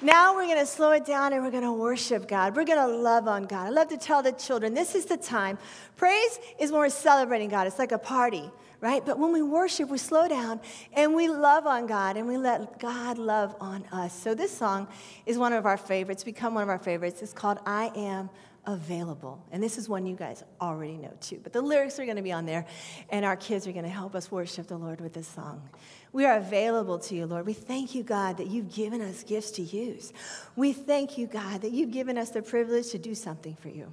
[0.00, 2.54] Now we're going to slow it down and we're going to worship God.
[2.54, 3.66] We're going to love on God.
[3.66, 5.58] I love to tell the children this is the time.
[5.96, 8.48] Praise is when we're celebrating God, it's like a party,
[8.80, 9.04] right?
[9.04, 10.60] But when we worship, we slow down
[10.92, 14.16] and we love on God and we let God love on us.
[14.16, 14.86] So this song
[15.24, 17.22] is one of our favorites, become one of our favorites.
[17.22, 18.30] It's called I Am
[18.66, 19.44] available.
[19.52, 21.40] And this is one you guys already know too.
[21.42, 22.66] But the lyrics are going to be on there,
[23.10, 25.68] and our kids are going to help us worship the Lord with this song.
[26.12, 27.46] We are available to you, Lord.
[27.46, 30.12] We thank you, God, that you've given us gifts to use.
[30.56, 33.92] We thank you, God, that you've given us the privilege to do something for you.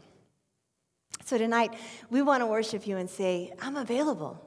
[1.25, 1.73] So tonight,
[2.09, 4.41] we want to worship you and say, I'm available.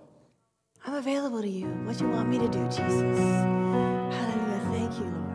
[0.87, 1.67] I'm available to you.
[1.85, 2.79] What do you want me to do, Jesus.
[2.81, 4.61] Hallelujah.
[4.73, 5.27] Thank you, Lord.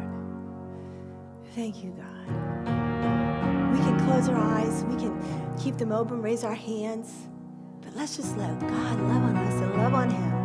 [1.55, 2.10] Thank you, God.
[4.11, 7.29] Close our eyes, we can keep them open, raise our hands,
[7.79, 10.40] but let's just let God love on us and love on Him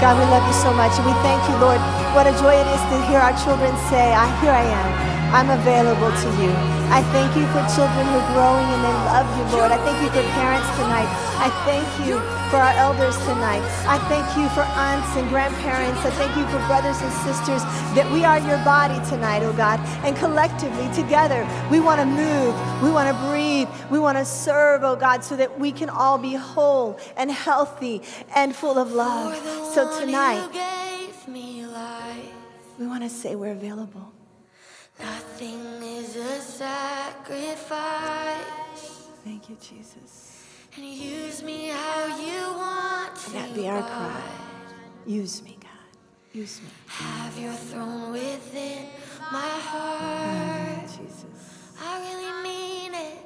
[0.00, 1.80] God, we love you so much, and we thank you, Lord.
[2.14, 5.15] What a joy it is to hear our children say, I, Here I am.
[5.34, 6.52] I'm available to you.
[6.88, 9.72] I thank you for children who are growing and they love you, Lord.
[9.72, 11.10] I thank you for parents tonight.
[11.42, 12.18] I thank you
[12.48, 13.60] for our elders tonight.
[13.90, 15.98] I thank you for aunts and grandparents.
[16.06, 17.62] I thank you for brothers and sisters
[17.98, 19.80] that we are your body tonight, oh God.
[20.06, 24.84] And collectively, together, we want to move, we want to breathe, we want to serve,
[24.84, 28.00] oh God, so that we can all be whole and healthy
[28.34, 29.36] and full of love.
[29.74, 32.30] So tonight, gave me life.
[32.78, 34.15] we want to say we're available.
[35.38, 37.68] Nothing is a sacrifice.
[39.22, 40.42] Thank you, Jesus.
[40.74, 43.32] And use me how you want to.
[43.32, 44.22] That be our cry.
[45.04, 45.70] Use me, God.
[46.32, 46.68] Use me.
[46.86, 48.86] Have your throne within
[49.30, 50.88] my heart.
[50.88, 51.74] Jesus.
[51.82, 53.18] I really mean it.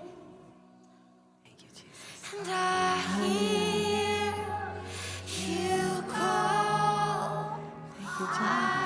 [1.44, 2.34] Thank you, Jesus.
[2.40, 4.34] And I hear
[5.46, 7.60] you call.
[8.00, 8.79] Thank you, John.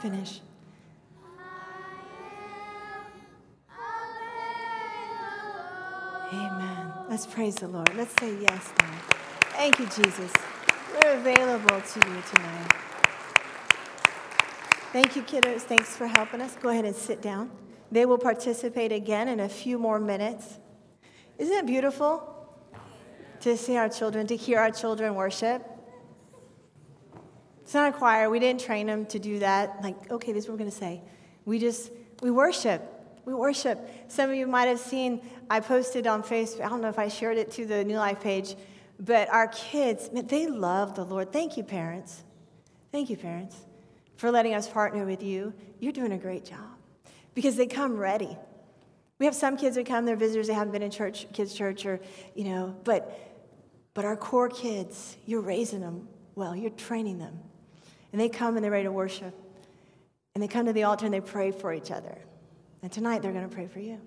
[0.00, 0.40] Finish.
[6.32, 6.92] Amen.
[7.08, 7.94] Let's praise the Lord.
[7.94, 9.02] Let's say yes, Lord.
[9.54, 10.32] Thank you, Jesus.
[10.92, 12.72] We're available to you tonight.
[14.92, 15.60] Thank you, kiddos.
[15.62, 16.56] Thanks for helping us.
[16.56, 17.50] Go ahead and sit down.
[17.90, 20.58] They will participate again in a few more minutes.
[21.38, 22.34] Isn't it beautiful
[23.40, 25.77] to see our children, to hear our children worship?
[27.68, 28.30] It's not a choir.
[28.30, 29.82] We didn't train them to do that.
[29.82, 31.02] Like, okay, this is what we're going to say.
[31.44, 31.90] We just,
[32.22, 32.80] we worship.
[33.26, 33.78] We worship.
[34.08, 37.08] Some of you might have seen, I posted on Facebook, I don't know if I
[37.08, 38.56] shared it to the New Life page,
[38.98, 41.30] but our kids, man, they love the Lord.
[41.30, 42.22] Thank you, parents.
[42.90, 43.54] Thank you, parents,
[44.16, 45.52] for letting us partner with you.
[45.78, 46.70] You're doing a great job
[47.34, 48.34] because they come ready.
[49.18, 51.84] We have some kids that come, they're visitors, they haven't been in church, kids' church,
[51.84, 52.00] or,
[52.34, 53.36] you know, but,
[53.92, 56.08] but our core kids, you're raising them
[56.38, 57.40] well, you're training them.
[58.12, 59.34] And they come and they're ready to worship.
[60.34, 62.18] And they come to the altar and they pray for each other.
[62.82, 64.00] And tonight they're going to pray for you.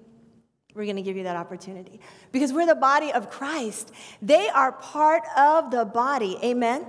[0.74, 2.00] We're going to give you that opportunity
[2.32, 3.92] because we're the body of Christ.
[4.22, 6.38] They are part of the body.
[6.44, 6.86] Amen.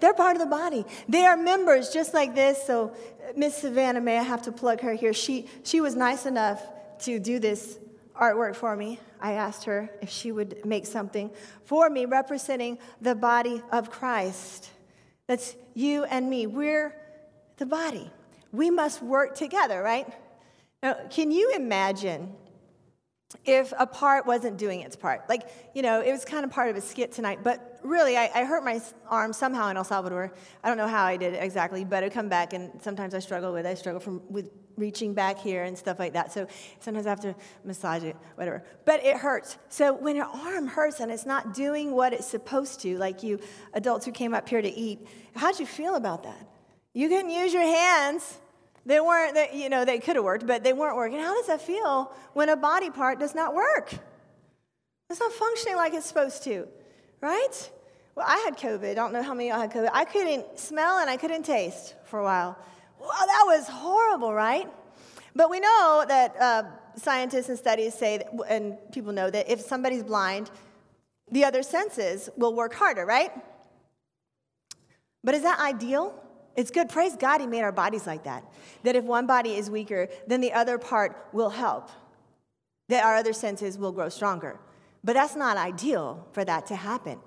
[0.00, 0.84] They're part of the body.
[1.08, 2.62] They are members just like this.
[2.66, 5.12] So, uh, Miss Savannah, may I have to plug her here?
[5.12, 6.62] She, she was nice enough
[7.00, 7.78] to do this
[8.20, 8.98] artwork for me.
[9.20, 11.30] I asked her if she would make something
[11.64, 14.70] for me representing the body of Christ.
[15.26, 16.46] That's you and me.
[16.46, 16.94] We're
[17.56, 18.10] the body.
[18.52, 20.06] We must work together, right?
[20.82, 22.34] Now, can you imagine
[23.44, 25.28] if a part wasn't doing its part?
[25.28, 25.42] Like,
[25.74, 28.44] you know, it was kind of part of a skit tonight, but really, I, I
[28.44, 30.32] hurt my arm somehow in El Salvador.
[30.64, 33.18] I don't know how I did it exactly, but I come back, and sometimes I
[33.20, 33.66] struggle with.
[33.66, 36.32] I struggle from with reaching back here and stuff like that.
[36.32, 36.46] So
[36.80, 37.34] sometimes I have to
[37.64, 38.62] massage it, whatever.
[38.84, 39.56] But it hurts.
[39.68, 43.40] So when your arm hurts and it's not doing what it's supposed to, like you
[43.72, 46.48] adults who came up here to eat, how'd you feel about that?
[46.92, 48.38] You couldn't use your hands.
[48.86, 51.18] They weren't, they, you know, they could have worked, but they weren't working.
[51.18, 53.92] How does that feel when a body part does not work?
[55.10, 56.68] It's not functioning like it's supposed to,
[57.20, 57.70] right?
[58.14, 58.92] Well, I had COVID.
[58.92, 59.90] I don't know how many y'all had COVID.
[59.92, 62.56] I couldn't smell and I couldn't taste for a while.
[63.00, 64.68] Well, that was horrible, right?
[65.34, 66.62] But we know that uh,
[66.94, 70.48] scientists and studies say, that, and people know that if somebody's blind,
[71.30, 73.32] the other senses will work harder, right?
[75.24, 76.14] But is that ideal?
[76.56, 76.88] It's good.
[76.88, 78.44] Praise God, He made our bodies like that.
[78.82, 81.90] That if one body is weaker, then the other part will help,
[82.88, 84.58] that our other senses will grow stronger.
[85.04, 87.20] But that's not ideal for that to happen,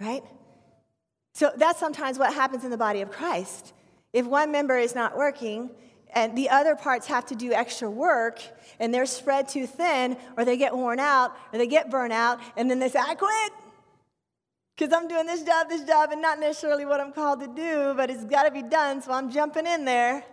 [0.00, 0.24] right?
[1.32, 3.72] So that's sometimes what happens in the body of Christ.
[4.12, 5.70] If one member is not working
[6.12, 8.40] and the other parts have to do extra work
[8.80, 12.40] and they're spread too thin or they get worn out or they get burnt out
[12.56, 13.52] and then they say, I quit
[14.80, 17.92] because I'm doing this job, this job, and not necessarily what I'm called to do,
[17.94, 20.24] but it's got to be done, so I'm jumping in there.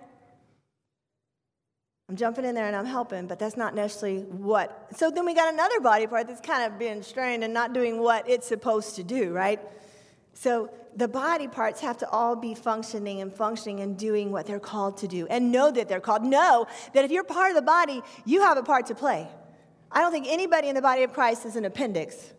[2.08, 4.88] I'm jumping in there and I'm helping, but that's not necessarily what.
[4.96, 8.00] So then we got another body part that's kind of being strained and not doing
[8.00, 9.60] what it's supposed to do, right?
[10.34, 14.62] So the body parts have to all be functioning and functioning and doing what they're
[14.62, 16.24] called to do and know that they're called.
[16.24, 19.28] Know that if you're part of the body, you have a part to play.
[19.92, 22.32] I don't think anybody in the body of Christ is an appendix.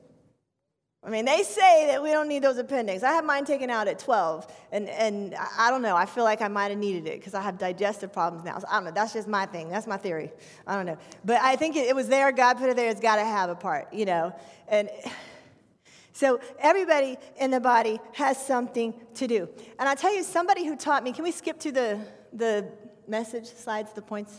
[1.05, 3.05] I mean, they say that we don't need those appendix.
[3.05, 5.95] I had mine taken out at 12, and, and I don't know.
[5.95, 8.59] I feel like I might have needed it because I have digestive problems now.
[8.59, 8.91] So I don't know.
[8.91, 9.71] That's just my thing.
[9.71, 10.33] That's my theory.
[10.67, 10.99] I don't know.
[11.25, 12.33] But I think it, it was there.
[12.33, 12.91] God put it there.
[12.91, 14.35] It's got to have a part, you know.
[14.67, 14.91] And
[16.13, 19.49] so everybody in the body has something to do.
[19.79, 22.01] And I tell you, somebody who taught me, can we skip to the,
[22.33, 22.69] the
[23.07, 24.35] message slides, the points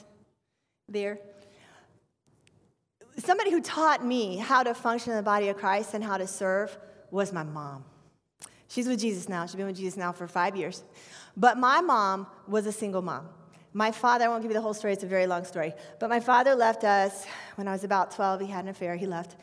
[0.89, 1.19] there?
[3.19, 6.27] Somebody who taught me how to function in the body of Christ and how to
[6.27, 6.77] serve
[7.11, 7.83] was my mom.
[8.69, 9.45] She's with Jesus now.
[9.45, 10.83] She's been with Jesus now for five years.
[11.35, 13.27] But my mom was a single mom.
[13.73, 15.73] My father, I won't give you the whole story, it's a very long story.
[15.99, 18.41] But my father left us when I was about 12.
[18.41, 19.35] He had an affair, he left.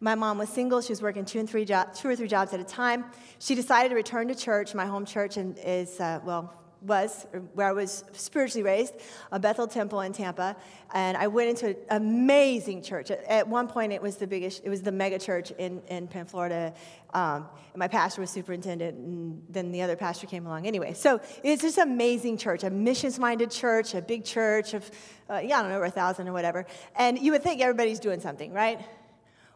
[0.00, 0.80] My mom was single.
[0.80, 3.06] She was working two, and three jo- two or three jobs at a time.
[3.38, 4.74] She decided to return to church.
[4.74, 6.52] My home church and is, uh, well,
[6.84, 8.94] was where I was spiritually raised,
[9.32, 10.56] a Bethel Temple in Tampa.
[10.92, 13.10] And I went into an amazing church.
[13.10, 16.30] At, one point, it was the biggest, it was the mega church in, in Tampa,
[16.30, 16.74] Florida.
[17.12, 20.66] Um, and my pastor was superintendent, and then the other pastor came along.
[20.66, 24.90] Anyway, so it's just an amazing church, a missions minded church, a big church of,
[25.30, 26.66] uh, yeah, I don't know, over a thousand or whatever.
[26.96, 28.80] And you would think everybody's doing something, right?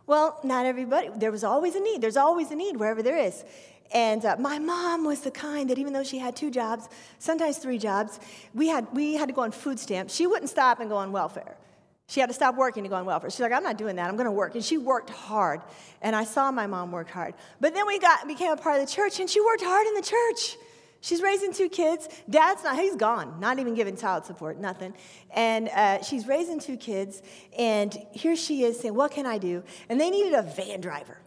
[0.07, 1.11] Well, not everybody.
[1.15, 2.01] There was always a need.
[2.01, 3.45] There's always a need wherever there is.
[3.93, 7.59] And uh, my mom was the kind that even though she had two jobs, sometimes
[7.59, 8.21] three jobs,
[8.55, 10.15] we had, we had to go on food stamps.
[10.15, 11.57] She wouldn't stop and go on welfare.
[12.09, 13.29] She had to stop working to go on welfare.
[13.29, 14.09] She's like, I'm not doing that.
[14.09, 14.55] I'm going to work.
[14.55, 15.61] And she worked hard.
[16.01, 17.35] And I saw my mom work hard.
[17.61, 19.95] But then we got became a part of the church, and she worked hard in
[19.95, 20.57] the church.
[21.01, 22.09] She's raising two kids.
[22.29, 24.95] Dad's not, he's gone, not even giving child support, nothing.
[25.31, 27.23] And uh, she's raising two kids,
[27.57, 29.63] and here she is saying, What can I do?
[29.91, 31.19] And they needed a van driver.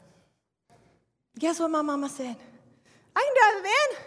[1.37, 2.35] Guess what my mama said?
[3.15, 4.05] I can drive a van.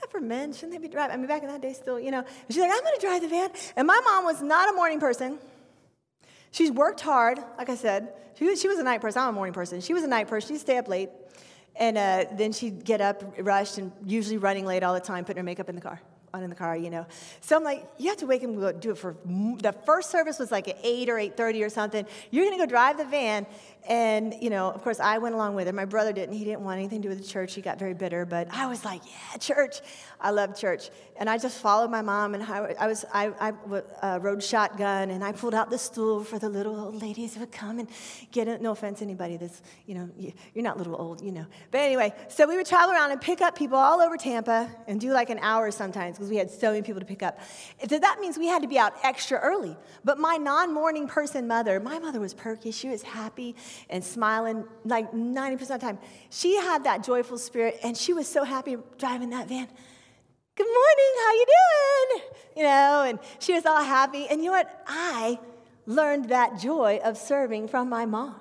[0.00, 1.14] Not for men, shouldn't they be driving?
[1.14, 2.18] I mean, back in that day, still, you know.
[2.20, 3.50] And she's like, I'm gonna drive the van.
[3.76, 5.38] And my mom was not a morning person.
[6.50, 8.12] She's worked hard, like I said.
[8.38, 9.22] She was, she was a night person.
[9.22, 9.80] I'm a morning person.
[9.80, 10.54] She was a night person.
[10.54, 11.08] She'd stay up late.
[11.76, 15.38] And uh, then she'd get up, rushed, and usually running late all the time, putting
[15.38, 16.00] her makeup in the car,
[16.34, 17.06] on in the car, you know.
[17.40, 20.10] So I'm like, you have to wake him and go do it for, the first
[20.10, 22.06] service was like at 8 or 8.30 or something.
[22.30, 23.46] You're going to go drive the van.
[23.88, 25.72] And, you know, of course, I went along with her.
[25.72, 26.36] My brother didn't.
[26.36, 27.54] He didn't want anything to do with the church.
[27.54, 28.24] He got very bitter.
[28.24, 29.80] But I was like, yeah, church.
[30.20, 30.90] I love church.
[31.16, 32.34] And I just followed my mom.
[32.34, 33.52] And I, I was, I, I
[34.02, 35.10] uh, rode shotgun.
[35.10, 37.88] And I pulled out the stool for the little old ladies who would come and
[38.30, 38.62] get it.
[38.62, 41.46] No offense to anybody that's, you know, you, you're not little old, you know.
[41.72, 45.00] But anyway, so we would travel around and pick up people all over Tampa and
[45.00, 46.18] do like an hour sometimes.
[46.18, 47.40] because we had so many people to pick up.
[47.88, 49.76] So that means we had to be out extra early.
[50.04, 52.70] But my non morning person mother, my mother was perky.
[52.70, 53.56] She was happy
[53.90, 55.98] and smiling like 90% of the time.
[56.30, 59.68] She had that joyful spirit, and she was so happy driving that van.
[60.54, 62.22] Good morning, how you doing?
[62.56, 64.26] You know, and she was all happy.
[64.28, 64.84] And you know what?
[64.86, 65.38] I
[65.86, 68.36] learned that joy of serving from my mom.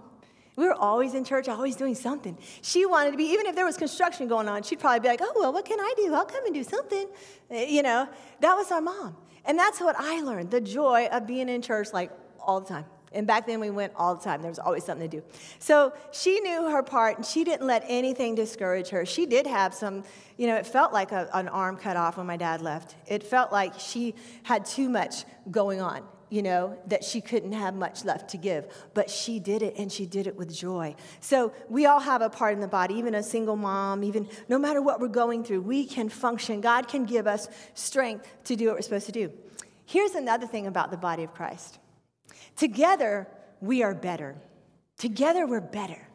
[0.57, 2.38] We were always in church, always doing something.
[2.61, 5.21] She wanted to be, even if there was construction going on, she'd probably be like,
[5.23, 6.13] oh, well, what can I do?
[6.13, 7.07] I'll come and do something.
[7.49, 8.07] Eh, You know,
[8.41, 9.15] that was our mom.
[9.45, 12.86] And that's what I learned the joy of being in church like all the time.
[13.14, 14.41] And back then we went all the time.
[14.41, 15.24] There was always something to do.
[15.59, 19.05] So she knew her part and she didn't let anything discourage her.
[19.05, 20.03] She did have some,
[20.38, 22.95] you know, it felt like a, an arm cut off when my dad left.
[23.07, 27.76] It felt like she had too much going on, you know, that she couldn't have
[27.76, 28.74] much left to give.
[28.93, 30.95] But she did it and she did it with joy.
[31.20, 34.57] So we all have a part in the body, even a single mom, even no
[34.57, 36.62] matter what we're going through, we can function.
[36.62, 39.34] God can give us strength to do what we're supposed to do.
[39.86, 41.80] Here's another thing about the body of Christ.
[42.62, 43.28] Together,
[43.59, 44.36] we are better.
[44.95, 46.07] Together, we're better.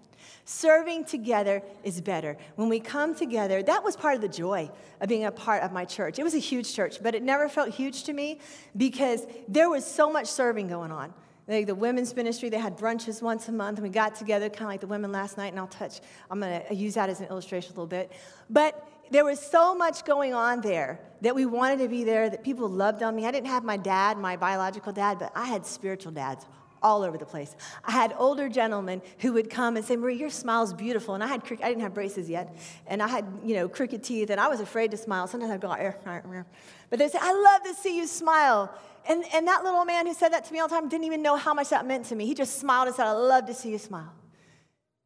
[0.45, 2.37] Serving together is better.
[2.55, 4.71] When we come together, that was part of the joy
[5.01, 6.21] of being a part of my church.
[6.21, 8.39] It was a huge church, but it never felt huge to me
[8.77, 11.13] because there was so much serving going on.
[11.49, 14.63] Like the women's ministry, they had brunches once a month, and we got together, kind
[14.63, 17.27] of like the women last night, and I'll touch, I'm gonna use that as an
[17.27, 18.13] illustration a little bit.
[18.49, 22.45] But there was so much going on there that we wanted to be there, that
[22.45, 23.27] people loved on me.
[23.27, 26.45] I didn't have my dad, my biological dad, but I had spiritual dads
[26.83, 27.57] all over the place.
[27.85, 31.15] I had older gentlemen who would come and say, Marie, your smile's beautiful.
[31.15, 32.57] And I had I didn't have braces yet.
[32.87, 35.27] And I had, you know, crooked teeth, and I was afraid to smile.
[35.27, 36.43] Sometimes I'd go, "Eh, eh, eh."
[36.91, 38.73] but they'd say, I love to see you smile.
[39.09, 41.23] And, and that little man who said that to me all the time didn't even
[41.23, 42.27] know how much that meant to me.
[42.27, 44.13] He just smiled and said, I love to see you smile.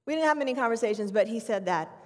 [0.07, 2.00] We didn't have many conversations, but he said that.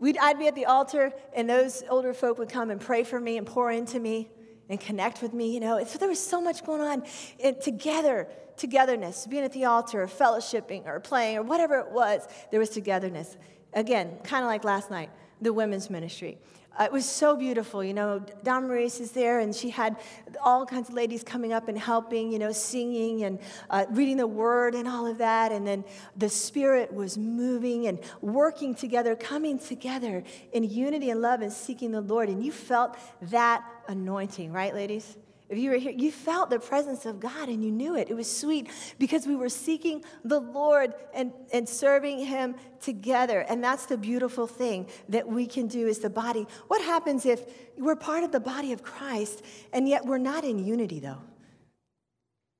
[0.00, 3.18] We'd, I'd be at the altar, and those older folk would come and pray for
[3.20, 4.30] me and pour into me
[4.68, 5.52] and connect with me.
[5.52, 7.04] You know, so there was so much going on
[7.42, 12.26] and together, togetherness, being at the altar, or fellowshipping, or playing, or whatever it was.
[12.50, 13.36] There was togetherness.
[13.72, 16.38] Again, kind of like last night, the women's ministry.
[16.78, 18.20] Uh, it was so beautiful, you know.
[18.44, 19.96] Dom Maurice is there, and she had
[20.42, 24.26] all kinds of ladies coming up and helping, you know, singing and uh, reading the
[24.26, 25.50] word and all of that.
[25.50, 25.84] And then
[26.16, 30.22] the Spirit was moving and working together, coming together
[30.52, 32.28] in unity and love and seeking the Lord.
[32.28, 35.16] And you felt that anointing, right, ladies?
[35.48, 38.10] If you were here, you felt the presence of God and you knew it.
[38.10, 38.68] It was sweet
[38.98, 43.40] because we were seeking the Lord and, and serving Him together.
[43.40, 46.46] And that's the beautiful thing that we can do as the body.
[46.66, 47.44] What happens if
[47.78, 49.42] we're part of the body of Christ
[49.72, 51.22] and yet we're not in unity, though?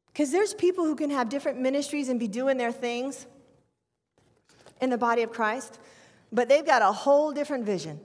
[0.06, 3.26] Because there's people who can have different ministries and be doing their things
[4.80, 5.78] in the body of Christ,
[6.32, 8.00] but they've got a whole different vision.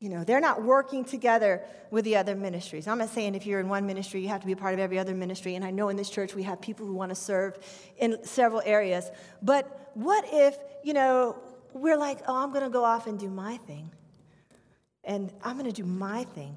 [0.00, 2.86] You know, they're not working together with the other ministries.
[2.86, 4.80] I'm not saying if you're in one ministry, you have to be a part of
[4.80, 5.56] every other ministry.
[5.56, 7.58] And I know in this church we have people who want to serve
[7.96, 9.10] in several areas.
[9.42, 11.36] But what if, you know,
[11.72, 13.90] we're like, oh, I'm going to go off and do my thing.
[15.02, 16.56] And I'm going to do my thing.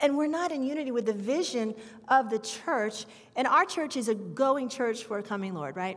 [0.00, 1.74] And we're not in unity with the vision
[2.08, 3.06] of the church.
[3.34, 5.96] And our church is a going church for a coming Lord, right?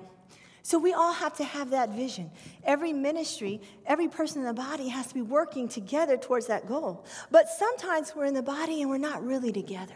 [0.66, 2.32] So we all have to have that vision.
[2.64, 7.06] Every ministry, every person in the body has to be working together towards that goal.
[7.30, 9.94] But sometimes we're in the body and we're not really together.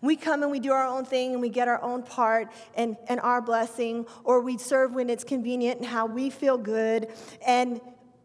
[0.00, 2.96] We come and we do our own thing and we get our own part and,
[3.10, 7.08] and our blessing, or we serve when it's convenient and how we feel good.
[7.46, 7.78] And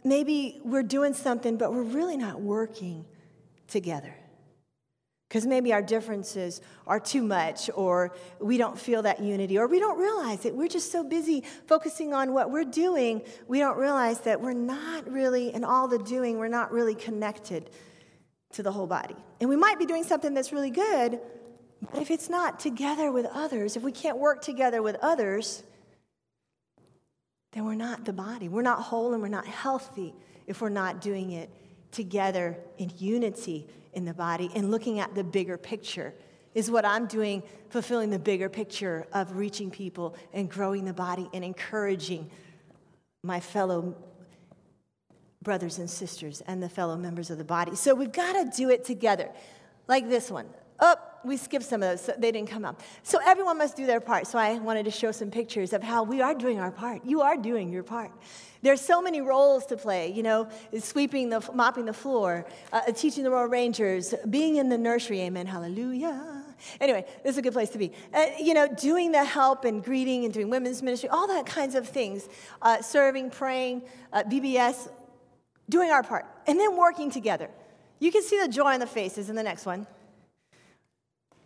[0.06, 3.04] maybe we're doing something, but we're really not working
[3.68, 4.16] together.
[5.32, 9.80] Because maybe our differences are too much, or we don't feel that unity, or we
[9.80, 10.54] don't realize it.
[10.54, 15.10] We're just so busy focusing on what we're doing, we don't realize that we're not
[15.10, 17.70] really, in all the doing, we're not really connected
[18.52, 19.16] to the whole body.
[19.40, 21.22] And we might be doing something that's really good,
[21.94, 25.64] but if it's not together with others, if we can't work together with others,
[27.54, 28.50] then we're not the body.
[28.50, 30.14] We're not whole and we're not healthy
[30.46, 31.50] if we're not doing it
[31.92, 36.14] together in unity in the body and looking at the bigger picture
[36.54, 41.30] is what I'm doing, fulfilling the bigger picture of reaching people and growing the body
[41.34, 42.30] and encouraging
[43.24, 43.96] my fellow
[45.42, 47.76] brothers and sisters and the fellow members of the body.
[47.76, 49.30] So we've got to do it together,
[49.88, 50.48] like this one.
[50.80, 52.82] Oh, we skipped some of those, so they didn't come up.
[53.04, 54.28] So everyone must do their part.
[54.28, 57.06] So I wanted to show some pictures of how we are doing our part.
[57.06, 58.12] You are doing your part.
[58.62, 60.48] There's so many roles to play, you know,
[60.80, 65.48] sweeping the, mopping the floor, uh, teaching the Royal Rangers, being in the nursery, amen,
[65.48, 66.44] hallelujah.
[66.80, 67.92] Anyway, this is a good place to be.
[68.14, 71.74] Uh, you know, doing the help and greeting and doing women's ministry, all that kinds
[71.74, 72.30] of things,
[72.62, 73.82] uh, serving, praying,
[74.14, 74.90] uh, VBS,
[75.70, 77.50] doing our part, and then working together.
[78.00, 79.88] You can see the joy on the faces in the next one.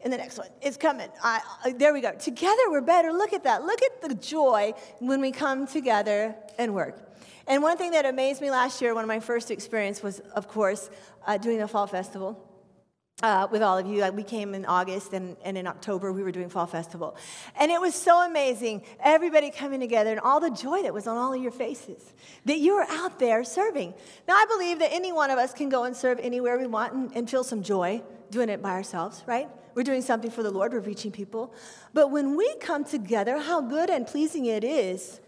[0.06, 1.10] In the next one, it's coming.
[1.24, 2.14] I, I- there we go.
[2.14, 3.12] Together we're better.
[3.12, 3.66] Look at that.
[3.66, 7.02] Look at the joy when we come together and work.
[7.48, 10.48] And one thing that amazed me last year, one of my first experience was, of
[10.48, 10.90] course,
[11.26, 12.40] uh, doing the fall festival
[13.24, 14.06] uh, with all of you.
[14.12, 17.16] We came in August, and, and in October, we were doing Fall Festival.
[17.60, 21.18] And it was so amazing, everybody coming together, and all the joy that was on
[21.18, 22.14] all of your faces,
[22.46, 23.94] that you were out there serving.
[24.28, 26.94] Now, I believe that any one of us can go and serve anywhere we want
[26.94, 29.50] and, and feel some joy doing it by ourselves, right?
[29.76, 31.54] We're doing something for the Lord, we're reaching people.
[31.94, 35.20] But when we come together, how good and pleasing it is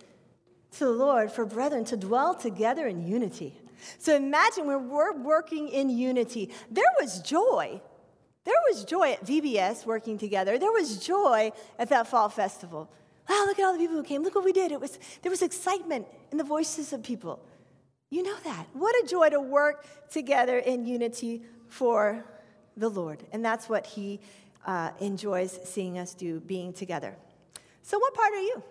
[0.77, 3.59] to the Lord for brethren to dwell together in unity.
[3.99, 7.81] So imagine when we're working in unity, there was joy.
[8.45, 10.57] There was joy at VBS working together.
[10.57, 12.89] There was joy at that fall festival.
[13.29, 14.23] Wow, look at all the people who came.
[14.23, 14.71] Look what we did.
[14.71, 17.41] It was, there was excitement in the voices of people.
[18.09, 18.67] You know that.
[18.71, 22.23] What a joy to work together in unity for
[22.77, 23.23] the Lord.
[23.31, 24.19] And that's what He
[24.65, 27.15] uh, enjoys seeing us do, being together.
[27.81, 28.63] So, what part are you?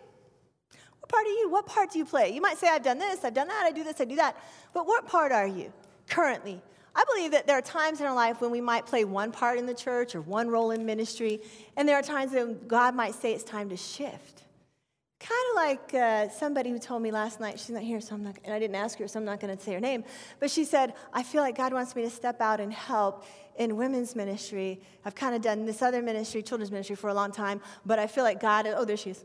[1.00, 1.50] What part are you?
[1.50, 2.30] What part do you play?
[2.30, 4.36] You might say, I've done this, I've done that, I do this, I do that.
[4.72, 5.72] But what part are you
[6.08, 6.60] currently?
[6.94, 9.58] I believe that there are times in our life when we might play one part
[9.58, 11.40] in the church or one role in ministry,
[11.76, 14.45] and there are times when God might say it's time to shift.
[15.18, 18.22] Kind of like uh, somebody who told me last night, she's not here, so I'm
[18.22, 20.04] not, and I didn't ask her, so I'm not going to say her name,
[20.40, 23.24] but she said, I feel like God wants me to step out and help
[23.56, 24.78] in women's ministry.
[25.06, 28.06] I've kind of done this other ministry, children's ministry, for a long time, but I
[28.06, 29.24] feel like God, oh, there she is.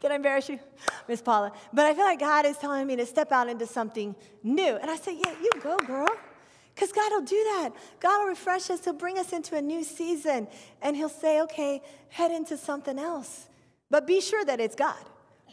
[0.00, 0.58] Can I embarrass you,
[1.06, 1.52] Miss Paula?
[1.72, 4.76] But I feel like God is telling me to step out into something new.
[4.76, 6.08] And I said, Yeah, you go, girl.
[6.74, 7.70] Because God will do that.
[8.00, 8.84] God will refresh us.
[8.84, 10.48] He'll bring us into a new season.
[10.80, 13.46] And He'll say, Okay, head into something else.
[13.92, 15.04] But be sure that it's God.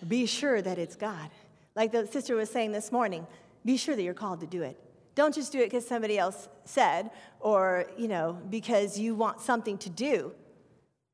[0.08, 1.30] Be sure that it's God.
[1.76, 3.28] Like the sister was saying this morning,
[3.66, 4.80] be sure that you're called to do it.
[5.14, 7.12] Don't just do it because somebody else said
[7.42, 10.32] or, you know, because you want something to do.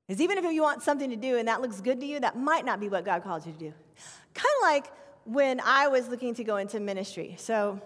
[0.08, 2.38] Because even if you want something to do and that looks good to you, that
[2.38, 3.74] might not be what God called you to do.
[4.36, 4.92] Kind of like
[5.24, 7.34] when I was looking to go into ministry.
[7.40, 7.82] So,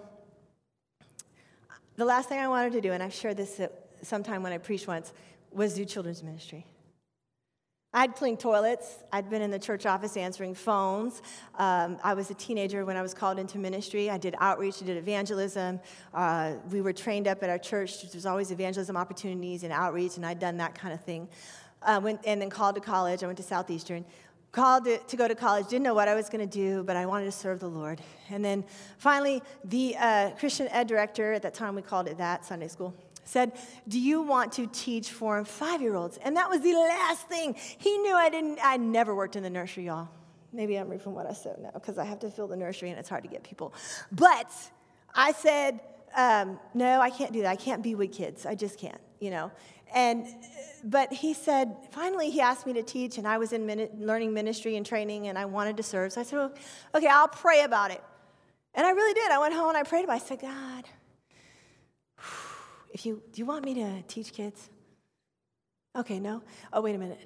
[1.95, 3.69] the last thing I wanted to do, and I've shared this uh,
[4.01, 5.13] sometime when I preached once,
[5.53, 6.65] was do children's ministry.
[7.91, 8.99] I'd cleaned toilets.
[9.11, 11.23] I'd been in the church office answering phones.
[11.57, 14.11] Um, I was a teenager when I was called into ministry.
[14.11, 15.79] I did outreach, I did evangelism.
[16.13, 18.11] Uh, we were trained up at our church.
[18.11, 21.27] There's always evangelism opportunities and outreach, and I'd done that kind of thing.
[21.81, 23.23] Uh, went, and then called to college.
[23.23, 24.05] I went to Southeastern.
[24.51, 25.67] Called to, to go to college.
[25.67, 28.01] Didn't know what I was going to do, but I wanted to serve the Lord.
[28.29, 28.65] And then
[28.99, 32.93] finally, the uh, Christian ed director, at that time we called it that, Sunday school,
[33.29, 33.51] said,
[33.87, 36.17] Do you want to teach four and five year olds?
[36.17, 37.55] And that was the last thing.
[37.77, 40.09] He knew I didn't, I never worked in the nursery, y'all.
[40.51, 42.89] Maybe I'm reading from what I said now because I have to fill the nursery
[42.89, 43.73] and it's hard to get people.
[44.11, 44.51] But
[45.13, 45.79] I said,
[46.15, 47.49] um, No, I can't do that.
[47.49, 48.45] I can't be with kids.
[48.45, 49.51] I just can't, you know.
[49.93, 50.27] And,
[50.83, 54.35] but he said, finally, he asked me to teach, and I was in mini- learning
[54.35, 56.13] ministry and training, and I wanted to serve.
[56.13, 56.53] So I said, well,
[56.93, 58.03] Okay, I'll pray about it.
[58.75, 59.31] And I really did.
[59.31, 60.23] I went home and I prayed about it.
[60.23, 60.85] I said, God,
[62.91, 64.69] if you do you want me to teach kids?
[65.95, 66.41] Okay, no.
[66.71, 67.19] Oh, wait a minute.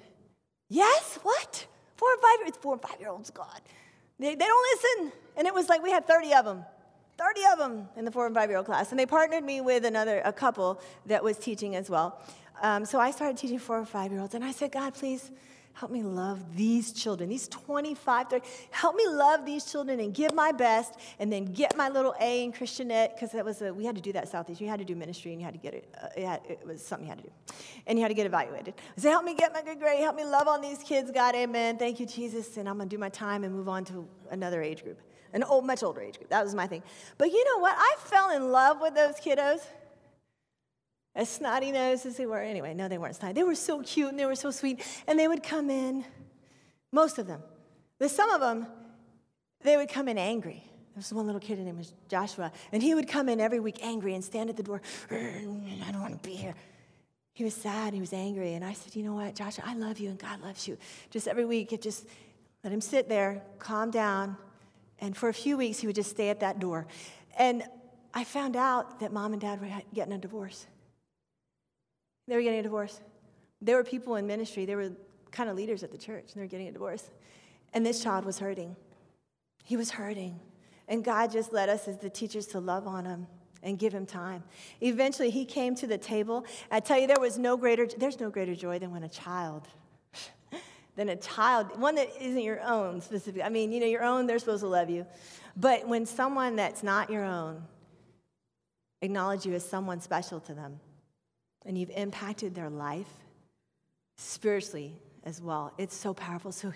[0.68, 1.66] Yes, what?
[1.96, 3.60] Four and five it's four and five year olds, God.
[4.18, 5.12] They, they don't listen.
[5.36, 6.64] And it was like we had 30 of them.
[7.18, 8.90] 30 of them in the four and five year old class.
[8.90, 12.20] And they partnered me with another a couple that was teaching as well.
[12.62, 14.34] Um, so I started teaching four or five year olds.
[14.34, 15.30] And I said, God, please
[15.74, 18.46] help me love these children, these 25, 30.
[18.70, 22.44] Help me love these children and give my best and then get my little A
[22.44, 24.60] in Christian ed because that was a, we had to do that Southeast.
[24.60, 25.92] You had to do ministry and you had to get it.
[26.00, 27.32] Uh, it, had, it was something you had to do.
[27.88, 28.74] And you had to get evaluated.
[28.96, 30.00] Said, help me get my good grade.
[30.00, 31.34] Help me love on these kids, God.
[31.34, 31.76] Amen.
[31.76, 32.56] Thank you, Jesus.
[32.56, 35.00] And I'm going to do my time and move on to another age group,
[35.32, 36.30] an old, much older age group.
[36.30, 36.84] That was my thing.
[37.18, 37.74] But you know what?
[37.76, 39.60] I fell in love with those kiddos.
[41.14, 43.34] As snotty nosed as they were, anyway, no, they weren't snotty.
[43.34, 44.84] They were so cute and they were so sweet.
[45.06, 46.04] And they would come in,
[46.90, 47.42] most of them.
[47.98, 48.66] But some of them,
[49.62, 50.62] they would come in angry.
[50.64, 53.60] There was one little kid, his name was Joshua, and he would come in every
[53.60, 54.80] week angry and stand at the door.
[55.10, 56.54] I don't want to be here.
[57.32, 59.98] He was sad, he was angry, and I said, You know what, Joshua, I love
[59.98, 60.78] you and God loves you.
[61.10, 62.06] Just every week, it just
[62.62, 64.36] let him sit there, calm down,
[65.00, 66.86] and for a few weeks, he would just stay at that door.
[67.36, 67.64] And
[68.14, 70.66] I found out that mom and dad were getting a divorce.
[72.26, 73.00] They were getting a divorce.
[73.60, 74.92] There were people in ministry, they were
[75.30, 77.10] kind of leaders at the church, and they were getting a divorce.
[77.72, 78.76] And this child was hurting.
[79.64, 80.38] He was hurting.
[80.86, 83.26] And God just led us as the teachers to love on him
[83.62, 84.44] and give him time.
[84.80, 86.44] Eventually, he came to the table.
[86.70, 89.66] I tell you, there was no greater, there's no greater joy than when a child,
[90.96, 93.42] than a child, one that isn't your own specifically.
[93.42, 95.06] I mean, you know, your own, they're supposed to love you.
[95.56, 97.62] But when someone that's not your own
[99.04, 100.80] acknowledge you as someone special to them.
[101.64, 103.08] And you've impacted their life
[104.16, 104.94] spiritually
[105.24, 105.72] as well.
[105.78, 106.52] It's so powerful.
[106.52, 106.72] So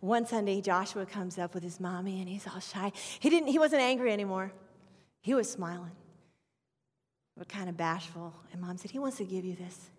[0.00, 2.92] one Sunday, Joshua comes up with his mommy and he's all shy.
[3.20, 4.52] He, didn't, he wasn't angry anymore,
[5.22, 5.92] he was smiling,
[7.36, 8.34] but kind of bashful.
[8.52, 9.90] And mom said, He wants to give you this.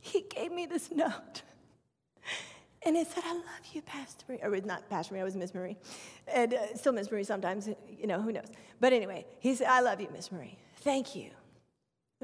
[0.00, 1.42] He gave me this note.
[2.84, 4.40] And it said, I love you, Pastor Marie.
[4.42, 5.76] Or not Pastor Marie, I was Miss Marie.
[6.26, 8.48] And uh, still Miss Marie sometimes, you know, who knows.
[8.80, 10.58] But anyway, he said, I love you, Miss Marie.
[10.78, 11.30] Thank you.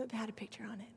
[0.02, 0.88] It had a picture on it.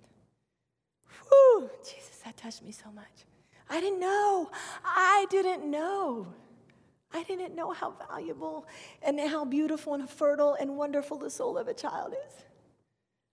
[1.30, 3.26] Whew, Jesus, that touched me so much.
[3.70, 4.52] I didn't know.
[4.84, 6.28] I didn't know.
[7.14, 8.68] I didn't know how valuable
[9.02, 12.44] and how beautiful and fertile and wonderful the soul of a child is.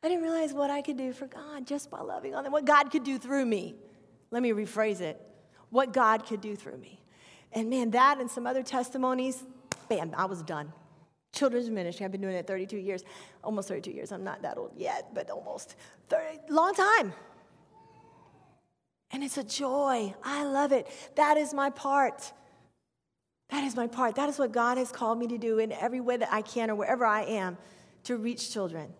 [0.03, 2.65] I didn't realize what I could do for God just by loving on them, what
[2.65, 3.77] God could do through me.
[4.31, 5.21] Let me rephrase it
[5.71, 7.01] what God could do through me.
[7.53, 9.45] And man, that and some other testimonies,
[9.89, 10.73] bam, I was done.
[11.39, 13.05] Children's ministry, I've been doing it 32 years,
[13.45, 14.11] almost 32 years.
[14.13, 15.77] I'm not that old yet, but almost
[16.09, 17.13] 30, long time.
[19.11, 20.15] And it's a joy.
[20.23, 20.87] I love it.
[21.15, 22.33] That is my part.
[23.51, 24.17] That is my part.
[24.17, 26.71] That is what God has called me to do in every way that I can
[26.71, 27.57] or wherever I am
[28.05, 28.93] to reach children.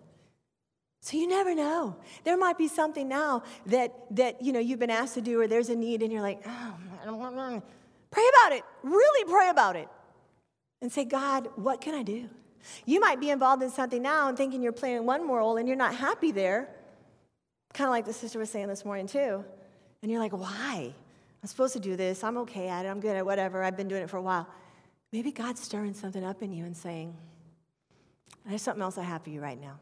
[1.01, 1.97] So you never know.
[2.25, 5.47] There might be something now that that you know you've been asked to do, or
[5.47, 7.63] there's a need, and you're like, oh,
[8.11, 8.65] pray about it.
[8.83, 9.89] Really pray about it,
[10.81, 12.29] and say, God, what can I do?
[12.87, 15.77] You might be involved in something now and thinking you're playing one role, and you're
[15.77, 16.69] not happy there.
[17.73, 19.45] Kind of like the sister was saying this morning too,
[20.03, 20.93] and you're like, why?
[21.43, 22.25] I'm supposed to do this.
[22.25, 22.89] I'm okay at it.
[22.89, 23.63] I'm good at whatever.
[23.63, 24.49] I've been doing it for a while.
[25.13, 27.17] Maybe God's stirring something up in you and saying,
[28.45, 29.79] there's something else I have for you right now.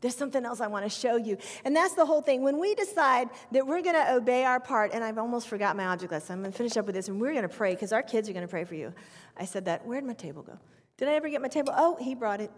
[0.00, 1.38] There's something else I want to show you.
[1.64, 2.42] And that's the whole thing.
[2.42, 5.86] When we decide that we're going to obey our part, and I've almost forgot my
[5.86, 7.92] object lesson, I'm going to finish up with this, and we're going to pray because
[7.92, 8.94] our kids are going to pray for you.
[9.36, 9.84] I said that.
[9.86, 10.58] Where'd my table go?
[10.98, 11.72] Did I ever get my table?
[11.76, 12.50] Oh, he brought it.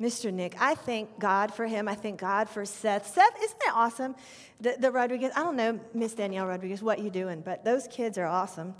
[0.00, 0.32] Mr.
[0.32, 1.86] Nick, I thank God for him.
[1.86, 3.12] I thank God for Seth.
[3.12, 4.14] Seth, isn't it awesome?
[4.60, 8.16] The, the Rodriguez, I don't know, Miss Danielle Rodriguez, what you doing, but those kids
[8.16, 8.74] are awesome.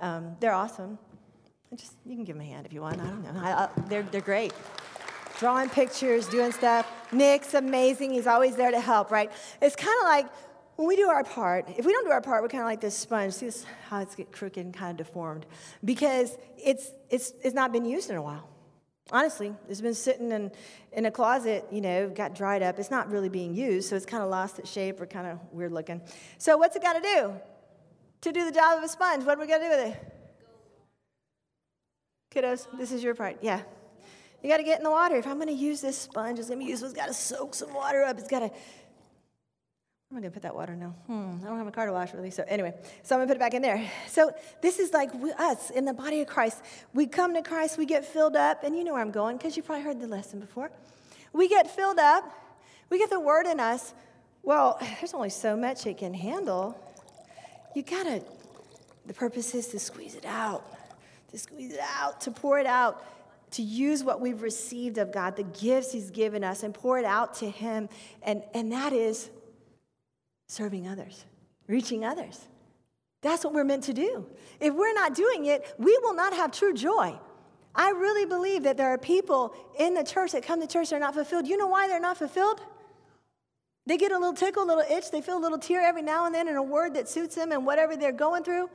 [0.00, 0.98] Um, they're awesome.
[1.74, 3.00] Just, you can give them a hand if you want.
[3.00, 3.40] I don't know.
[3.40, 4.54] I, I, they're, they're great
[5.42, 6.86] drawing pictures, doing stuff.
[7.10, 8.12] Nick's amazing.
[8.12, 9.28] He's always there to help, right?
[9.60, 10.26] It's kind of like
[10.76, 12.80] when we do our part, if we don't do our part, we're kind of like
[12.80, 13.32] this sponge.
[13.34, 15.44] See this, how it's get crooked and kind of deformed
[15.84, 18.48] because it's, it's, it's not been used in a while.
[19.10, 20.52] Honestly, it's been sitting in,
[20.92, 22.78] in a closet, you know, got dried up.
[22.78, 25.40] It's not really being used, so it's kind of lost its shape or kind of
[25.50, 26.00] weird looking.
[26.38, 27.34] So, what's it got to do?
[28.20, 30.18] To do the job of a sponge, what are we going to do with it?
[32.32, 33.38] Kiddos, this is your part.
[33.42, 33.62] Yeah.
[34.42, 35.16] You got to get in the water.
[35.16, 36.82] If I'm going to use this sponge, it's going to be used.
[36.82, 38.18] It's got to soak some water up.
[38.18, 38.46] It's got to.
[40.10, 40.94] I'm going to put that water now.
[41.06, 42.30] Hmm, I don't have a car to wash really.
[42.30, 43.90] So anyway, so I'm going to put it back in there.
[44.08, 46.60] So this is like us in the body of Christ.
[46.92, 49.56] We come to Christ, we get filled up, and you know where I'm going because
[49.56, 50.70] you probably heard the lesson before.
[51.32, 52.30] We get filled up,
[52.90, 53.94] we get the word in us.
[54.42, 56.78] Well, there's only so much it can handle.
[57.74, 58.22] You got to.
[59.06, 60.62] The purpose is to squeeze it out,
[61.30, 63.02] to squeeze it out, to pour it out
[63.52, 67.04] to use what we've received of God, the gifts He's given us, and pour it
[67.04, 67.88] out to Him.
[68.22, 69.30] And, and that is
[70.48, 71.24] serving others,
[71.68, 72.46] reaching others.
[73.22, 74.26] That's what we're meant to do.
[74.60, 77.18] If we're not doing it, we will not have true joy.
[77.74, 80.96] I really believe that there are people in the church that come to church that
[80.96, 81.46] are not fulfilled.
[81.46, 82.60] You know why they're not fulfilled?
[83.86, 86.26] They get a little tickle, a little itch, they feel a little tear every now
[86.26, 88.68] and then in a word that suits them and whatever they're going through.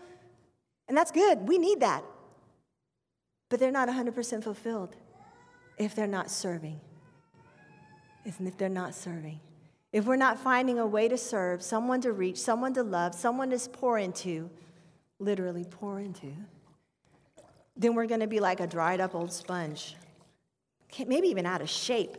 [0.88, 1.48] And that's good.
[1.48, 2.04] We need that
[3.50, 4.96] but they're not 100% fulfilled
[5.78, 6.80] if they're not serving.
[8.26, 9.40] Isn't If they're not serving.
[9.94, 13.50] If we're not finding a way to serve, someone to reach, someone to love, someone
[13.52, 14.50] to pour into,
[15.20, 16.34] literally pour into,
[17.76, 19.96] then we're going to be like a dried up old sponge,
[21.06, 22.18] maybe even out of shape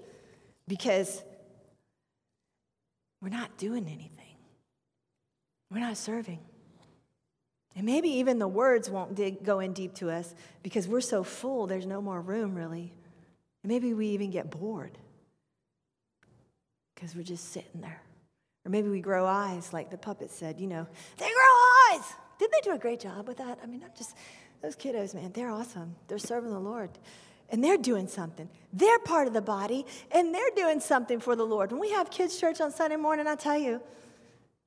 [0.66, 1.22] because
[3.20, 4.36] we're not doing anything.
[5.70, 6.38] We're not serving.
[7.76, 11.22] And maybe even the words won't dig, go in deep to us because we're so
[11.22, 12.92] full, there's no more room really.
[13.62, 14.98] And maybe we even get bored
[16.94, 18.02] because we're just sitting there.
[18.64, 22.04] Or maybe we grow eyes, like the puppet said, you know, they grow eyes.
[22.38, 23.58] Didn't they do a great job with that?
[23.62, 24.16] I mean, I'm just,
[24.62, 25.94] those kiddos, man, they're awesome.
[26.08, 26.90] They're serving the Lord.
[27.50, 28.48] And they're doing something.
[28.72, 31.72] They're part of the body, and they're doing something for the Lord.
[31.72, 33.80] When we have kids' church on Sunday morning, I tell you,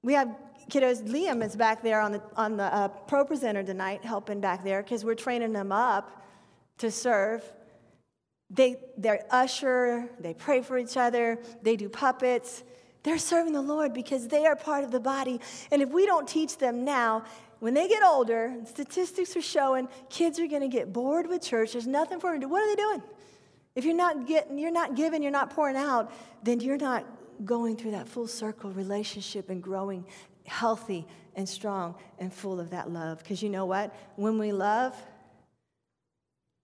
[0.01, 0.35] we have
[0.69, 4.83] kiddos, Liam is back there on the, on the uh, ProPresenter tonight, helping back there
[4.83, 6.23] because we're training them up
[6.79, 7.43] to serve.
[8.49, 12.63] They, they're usher, they pray for each other, they do puppets.
[13.03, 15.39] They're serving the Lord because they are part of the body.
[15.71, 17.23] And if we don't teach them now,
[17.59, 21.73] when they get older, statistics are showing kids are going to get bored with church.
[21.73, 22.49] There's nothing for them to do.
[22.49, 23.01] What are they doing?
[23.75, 26.11] If you're not getting, you're not giving, you're not pouring out,
[26.43, 27.05] then you're not
[27.45, 30.05] going through that full circle relationship and growing
[30.51, 33.19] healthy and strong and full of that love.
[33.19, 33.95] Because you know what?
[34.17, 34.95] When we love,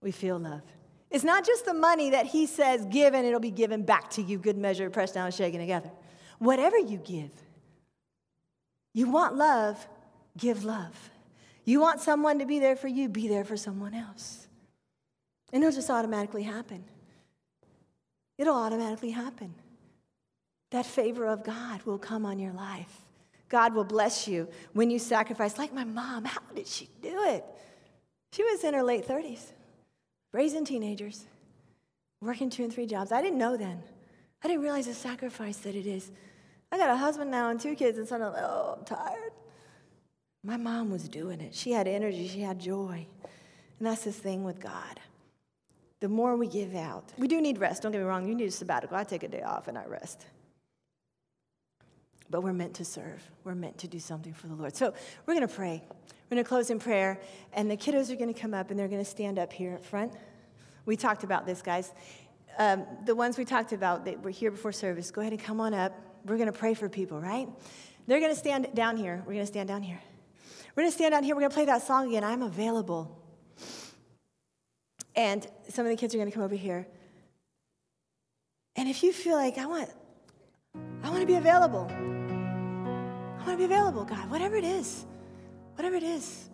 [0.02, 0.62] we feel love.
[1.10, 4.22] It's not just the money that he says, give and it'll be given back to
[4.22, 5.90] you, good measure, pressed down, shaken together.
[6.38, 7.30] Whatever you give,
[8.92, 9.88] you want love,
[10.36, 11.10] give love.
[11.64, 14.46] You want someone to be there for you, be there for someone else.
[15.52, 16.84] And it'll just automatically happen.
[18.36, 19.54] It'll automatically happen.
[20.70, 23.07] That favor of God will come on your life.
[23.48, 25.58] God will bless you when you sacrifice.
[25.58, 27.44] Like my mom, how did she do it?
[28.32, 29.52] She was in her late 30s,
[30.32, 31.24] raising teenagers,
[32.20, 33.10] working two and three jobs.
[33.10, 33.82] I didn't know then.
[34.42, 36.10] I didn't realize the sacrifice that it is.
[36.70, 39.32] I got a husband now and two kids, and suddenly, oh, I'm tired.
[40.44, 41.54] My mom was doing it.
[41.54, 43.06] She had energy, she had joy.
[43.78, 45.00] And that's the thing with God.
[46.00, 47.82] The more we give out, we do need rest.
[47.82, 48.96] Don't get me wrong, you need a sabbatical.
[48.96, 50.26] I take a day off and I rest.
[52.30, 54.76] But we're meant to serve, we're meant to do something for the Lord.
[54.76, 54.92] So
[55.26, 55.82] we're going to pray.
[55.88, 57.18] We're going to close in prayer,
[57.54, 59.72] and the kiddos are going to come up and they're going to stand up here
[59.72, 60.12] at front.
[60.84, 61.92] We talked about this, guys.
[62.58, 65.60] Um, the ones we talked about that were here before service, go ahead and come
[65.60, 65.92] on up.
[66.26, 67.48] We're going to pray for people, right?
[68.06, 69.22] They're going to stand down here.
[69.26, 70.00] We're going to stand down here.
[70.74, 71.34] We're going to stand down here.
[71.34, 72.24] We're going to play that song again.
[72.24, 73.16] I'm available.
[75.14, 76.86] And some of the kids are going to come over here.
[78.76, 79.90] And if you feel like I want,
[81.02, 81.90] I want to be available.
[83.48, 85.06] Want to be available, God, whatever it is,
[85.76, 86.50] whatever it is.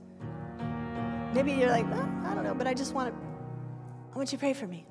[1.34, 3.20] Maybe you're like, I don't know, but I just want to,
[4.12, 4.86] I want you to pray for me.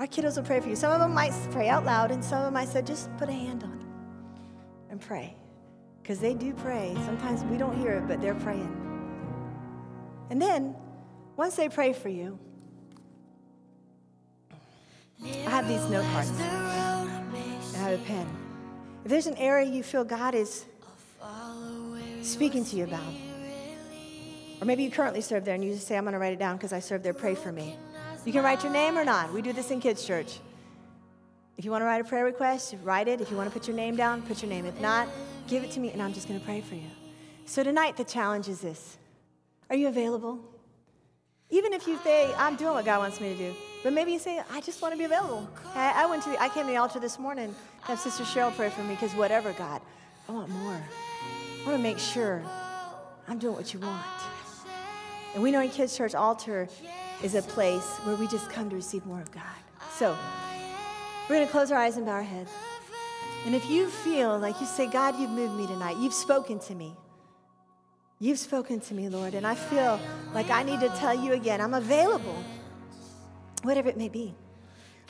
[0.00, 0.74] Our kiddos will pray for you.
[0.74, 3.28] Some of them might pray out loud, and some of them I said, just put
[3.28, 3.84] a hand on
[4.88, 5.36] and pray.
[6.02, 6.94] Because they do pray.
[7.04, 8.74] Sometimes we don't hear it, but they're praying.
[10.30, 10.74] And then,
[11.36, 12.38] once they pray for you,
[15.22, 16.32] I have these note cards.
[16.40, 18.26] I have a pen.
[19.04, 20.64] If there's an area you feel God is
[22.22, 23.12] speaking to you about,
[24.60, 26.38] or maybe you currently serve there and you just say, I'm going to write it
[26.38, 27.76] down because I serve there, pray for me.
[28.24, 29.32] You can write your name or not.
[29.32, 30.40] We do this in kids' church.
[31.56, 33.20] If you want to write a prayer request, write it.
[33.20, 34.66] If you want to put your name down, put your name.
[34.66, 35.08] If not,
[35.46, 36.90] give it to me and I'm just going to pray for you.
[37.46, 38.98] So tonight, the challenge is this
[39.70, 40.40] Are you available?
[41.48, 43.54] Even if you say, I'm doing what God wants me to do,
[43.84, 45.48] but maybe you say, I just want to be available.
[45.76, 48.24] I, I went to the, I came to the altar this morning to have Sister
[48.24, 49.80] Cheryl pray for me because whatever, God,
[50.28, 50.80] I want more.
[51.66, 52.44] I want to make sure
[53.26, 54.06] I'm doing what you want.
[55.34, 56.68] And we know in Kids Church, altar
[57.24, 59.42] is a place where we just come to receive more of God.
[59.90, 60.16] So
[61.28, 62.52] we're going to close our eyes and bow our heads.
[63.46, 66.74] And if you feel like you say, God, you've moved me tonight, you've spoken to
[66.76, 66.94] me.
[68.20, 69.98] You've spoken to me, Lord, and I feel
[70.34, 72.44] like I need to tell you again, I'm available,
[73.64, 74.36] whatever it may be.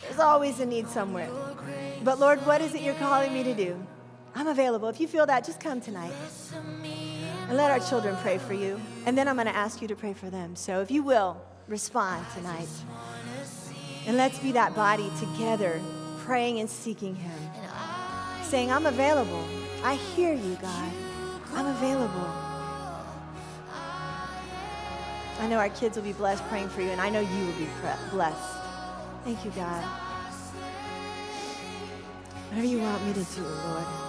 [0.00, 1.28] There's always a need somewhere.
[2.02, 3.86] But Lord, what is it you're calling me to do?
[4.36, 4.88] I'm available.
[4.88, 6.12] If you feel that, just come tonight.
[7.48, 8.78] And let our children pray for you.
[9.06, 10.54] And then I'm going to ask you to pray for them.
[10.54, 12.68] So if you will, respond tonight.
[14.06, 15.80] And let's be that body together,
[16.18, 17.32] praying and seeking Him.
[18.42, 19.42] Saying, I'm available.
[19.82, 20.92] I hear you, God.
[21.54, 22.30] I'm available.
[25.40, 27.58] I know our kids will be blessed praying for you, and I know you will
[27.58, 28.58] be pre- blessed.
[29.24, 29.82] Thank you, God.
[32.48, 34.05] Whatever you want me to do, Lord.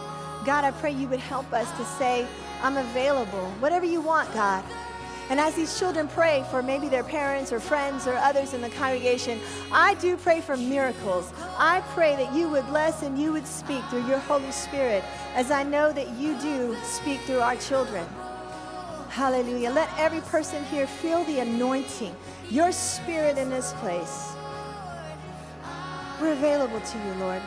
[0.48, 2.26] God, I pray you would help us to say,
[2.62, 3.52] I'm available.
[3.60, 4.64] Whatever you want, God.
[5.30, 8.70] And as these children pray for maybe their parents or friends or others in the
[8.70, 9.42] congregation,
[9.74, 11.34] I do pray for miracles.
[11.58, 15.04] I pray that you would bless and you would speak through your Holy Spirit,
[15.36, 18.08] as I know that you do speak through our children.
[19.10, 19.72] Hallelujah.
[19.72, 22.16] Let every person here feel the anointing,
[22.50, 24.32] your spirit in this place.
[26.22, 27.42] We're available to you, Lord.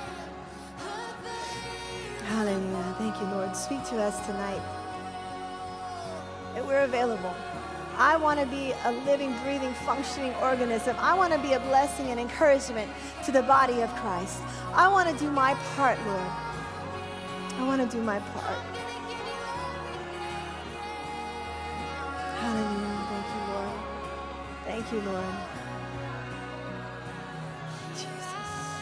[2.31, 2.95] Hallelujah.
[2.97, 3.57] Thank you, Lord.
[3.57, 4.63] Speak to us tonight.
[6.55, 7.35] That we're available.
[7.97, 10.95] I want to be a living, breathing, functioning organism.
[11.01, 12.89] I want to be a blessing and encouragement
[13.25, 14.41] to the body of Christ.
[14.73, 16.31] I want to do my part, Lord.
[17.59, 18.59] I want to do my part.
[22.39, 23.01] Hallelujah.
[23.11, 23.77] Thank you, Lord.
[24.67, 25.35] Thank you, Lord.
[27.95, 28.25] Jesus.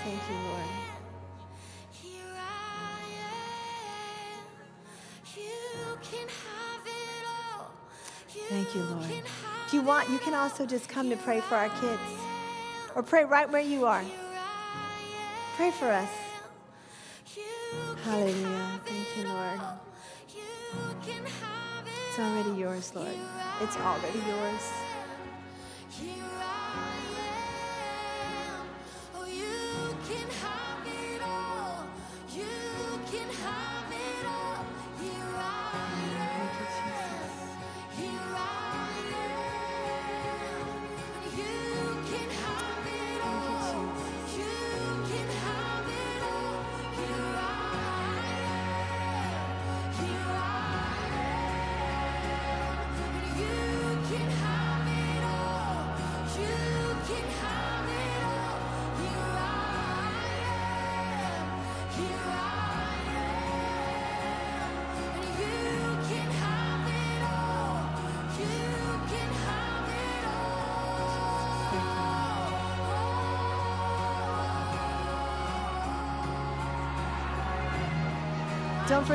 [0.05, 0.47] Thank you, Lord.
[8.49, 9.11] Thank you, Lord.
[9.66, 12.01] If you want, you can also just come to pray for our kids
[12.94, 14.05] or pray right where you are.
[15.57, 16.11] Pray for us.
[18.05, 18.80] Hallelujah.
[18.86, 19.61] Thank you, Lord.
[22.09, 23.16] It's already yours, Lord.
[23.61, 24.88] It's already yours.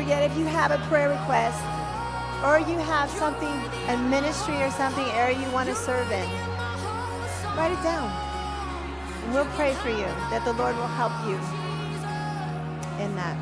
[0.03, 1.63] Forget if you have a prayer request
[2.43, 3.47] or you have something,
[3.87, 6.29] a ministry or something area you want to serve in,
[7.55, 8.11] write it down.
[9.23, 11.35] And we'll pray for you that the Lord will help you
[13.01, 13.37] in that.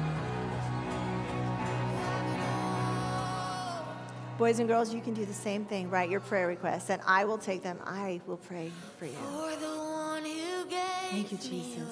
[4.38, 5.90] Boys and girls, you can do the same thing.
[5.90, 7.80] Write your prayer requests, and I will take them.
[7.84, 9.14] I will pray for you.
[9.14, 11.92] For the one who gave Thank you, Jesus.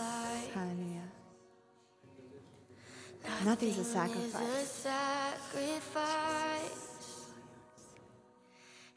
[0.54, 0.89] Hallelujah.
[3.46, 4.86] Nothing's a sacrifice.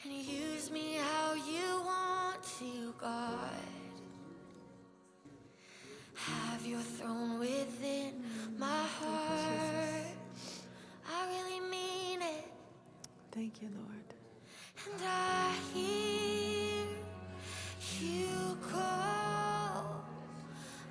[0.05, 3.39] And use me how you want to, God.
[6.15, 8.25] Have your throne within
[8.59, 10.17] my heart.
[11.09, 12.47] I really mean it.
[13.31, 14.15] Thank you, Lord.
[14.93, 16.87] And I hear
[18.01, 20.05] you call.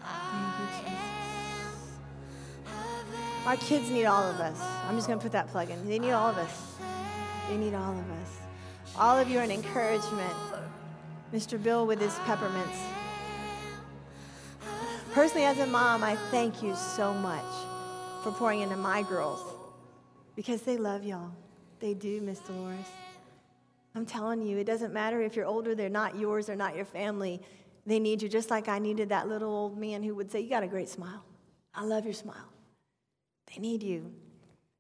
[0.04, 0.51] I.
[3.46, 4.60] Our kids need all of us.
[4.88, 5.90] I'm just going to put that plug in.
[5.90, 6.76] They need all of us.
[7.50, 8.38] They need all of us.
[8.96, 10.34] All of you are an encouragement.
[11.34, 11.62] Mr.
[11.62, 12.78] Bill with his peppermints.
[15.14, 17.44] Personally, as a mom, I thank you so much
[18.24, 19.42] for pouring into my girls
[20.36, 21.32] because they love y'all.
[21.80, 22.86] They do, Miss Dolores.
[23.96, 26.86] I'm telling you, it doesn't matter if you're older, they're not yours, they're not your
[26.86, 27.42] family.
[27.88, 30.50] They need you just like I needed that little old man who would say, You
[30.50, 31.26] got a great smile.
[31.74, 32.48] I love your smile.
[33.54, 34.12] They need you.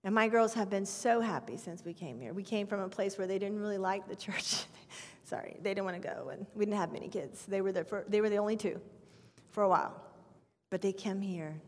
[0.03, 2.34] And my girls have been so happy since we came here.
[2.34, 4.63] We came from a place where they didn't really like the church.
[5.23, 7.45] Sorry, they didn't want to go, and we didn't have many kids.
[7.45, 8.81] They were the, fir- they were the only two
[9.52, 9.95] for a while.
[10.69, 11.61] But they came here.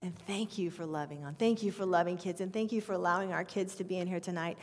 [0.00, 1.34] And thank you for loving on.
[1.34, 2.40] Thank you for loving kids.
[2.40, 4.56] And thank you for allowing our kids to be in here tonight.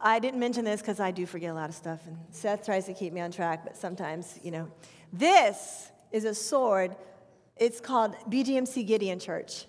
[0.00, 2.06] I didn't mention this because I do forget a lot of stuff.
[2.06, 4.70] And Seth tries to keep me on track, but sometimes, you know.
[5.12, 6.94] This is a sword.
[7.56, 9.66] It's called BGMC Gideon Church.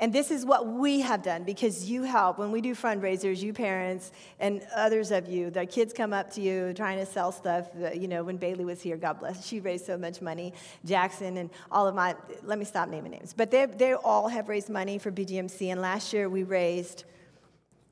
[0.00, 2.38] And this is what we have done because you help.
[2.38, 6.40] When we do fundraisers, you parents and others of you, the kids come up to
[6.40, 7.68] you trying to sell stuff.
[7.82, 10.54] Uh, You know, when Bailey was here, God bless, she raised so much money.
[10.84, 12.14] Jackson and all of my,
[12.44, 13.34] let me stop naming names.
[13.36, 15.72] But they, they all have raised money for BGMC.
[15.72, 17.02] And last year we raised,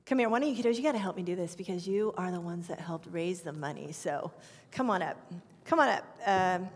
[0.04, 2.14] come here, one of you kiddos, you got to help me do this because you
[2.16, 3.90] are the ones that helped raise the money.
[3.90, 4.30] So
[4.70, 5.16] come on up.
[5.64, 6.04] Come on up.
[6.24, 6.68] Um,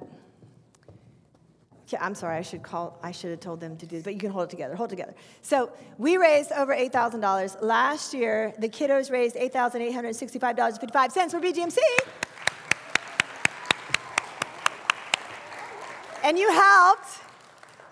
[1.98, 4.20] I'm sorry, I should call, I should have told them to do this, but you
[4.20, 5.14] can hold it together, hold it together.
[5.42, 7.62] So we raised over $8,000.
[7.62, 11.78] Last year, the kiddos raised $8,865.55 for BGMC.
[16.22, 17.20] And you helped.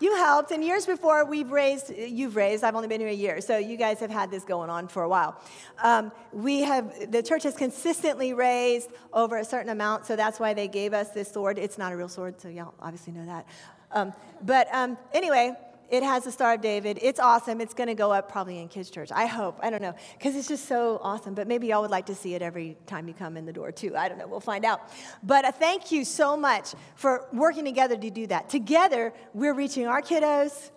[0.00, 0.52] You helped.
[0.52, 3.76] And years before, we've raised, you've raised, I've only been here a year, so you
[3.76, 5.40] guys have had this going on for a while.
[5.82, 10.54] Um, we have, the church has consistently raised over a certain amount, so that's why
[10.54, 11.58] they gave us this sword.
[11.58, 13.46] It's not a real sword, so y'all obviously know that.
[13.92, 14.12] Um,
[14.42, 15.54] but um, anyway,
[15.90, 16.98] it has the Star of David.
[17.00, 17.60] It's awesome.
[17.60, 19.10] It's going to go up probably in kids' church.
[19.10, 19.58] I hope.
[19.62, 19.94] I don't know.
[20.18, 21.34] Because it's just so awesome.
[21.34, 23.72] But maybe y'all would like to see it every time you come in the door,
[23.72, 23.96] too.
[23.96, 24.26] I don't know.
[24.26, 24.82] We'll find out.
[25.22, 28.50] But uh, thank you so much for working together to do that.
[28.50, 30.70] Together, we're reaching our kiddos.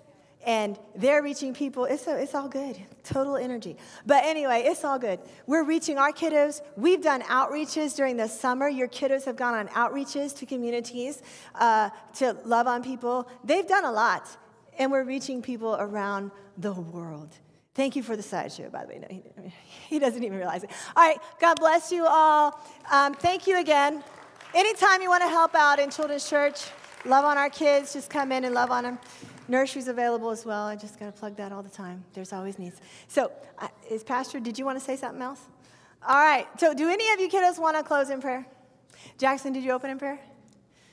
[0.46, 1.86] And they're reaching people.
[1.86, 2.76] It's, a, it's all good.
[3.04, 3.78] Total energy.
[4.06, 5.20] But anyway, it's all good.
[5.46, 6.62] We're reaching our kiddos.
[6.76, 8.68] We've done outreaches during the summer.
[8.68, 11.22] Your kiddos have gone on outreaches to communities
[11.56, 13.30] uh, to love on people.
[13.44, 14.28] They've done a lot
[14.80, 17.30] and we're reaching people around the world.
[17.74, 19.00] Thank you for the sideshow, by the way.
[19.00, 19.54] No, he,
[19.90, 20.72] he doesn't even realize it.
[20.96, 22.60] All right, God bless you all.
[22.92, 24.04] Um, thank you again.
[24.54, 26.66] Anytime you want to help out in Children's Church,
[27.06, 29.00] love on our kids, just come in and love on them.
[29.52, 30.66] Nursery's available as well.
[30.66, 32.06] I just got to plug that all the time.
[32.14, 32.80] There's always needs.
[33.10, 35.42] So, uh, is Pastor, did you want to say something else?
[36.08, 38.46] All right, so do any of you kiddos want to close in prayer?
[39.20, 40.20] Jackson, did you open in prayer?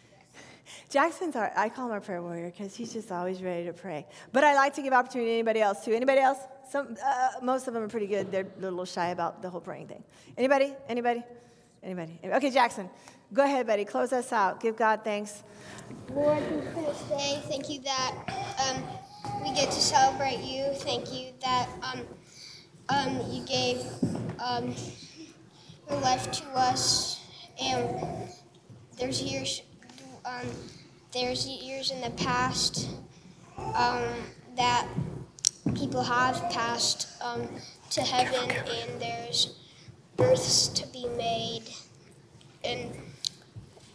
[0.91, 4.07] Jackson's our, I call him our prayer warrior because he's just always ready to pray.
[4.33, 5.93] But I like to give opportunity to anybody else too.
[5.93, 6.39] Anybody else?
[6.69, 8.31] Some, uh, most of them are pretty good.
[8.31, 10.05] They're a little shy about the whole praying thing.
[10.37, 10.75] Anybody?
[10.89, 11.23] Anybody?
[11.83, 12.19] Anybody?
[12.25, 12.91] Okay, Jackson,
[13.33, 13.85] go ahead, buddy.
[13.85, 14.61] Close us out.
[14.61, 15.43] Give God thanks.
[16.11, 17.43] Lord, thank you for this day.
[17.49, 18.15] Thank you that
[18.69, 18.83] um,
[19.43, 20.67] we get to celebrate you.
[20.75, 22.01] Thank you that um,
[22.89, 23.81] um, you gave
[24.39, 24.75] um,
[25.89, 27.25] your life to us.
[27.61, 28.29] And
[28.99, 29.63] there's years,
[30.25, 30.47] um,
[31.13, 32.89] there's years in the past
[33.57, 34.05] um,
[34.57, 34.87] that
[35.75, 37.09] people have passed
[37.91, 39.59] to heaven, and there's
[40.17, 41.65] births to be made,
[42.65, 42.93] and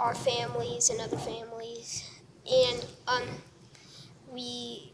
[0.03, 2.03] our families and other families,
[2.45, 3.23] and um,
[4.29, 4.91] we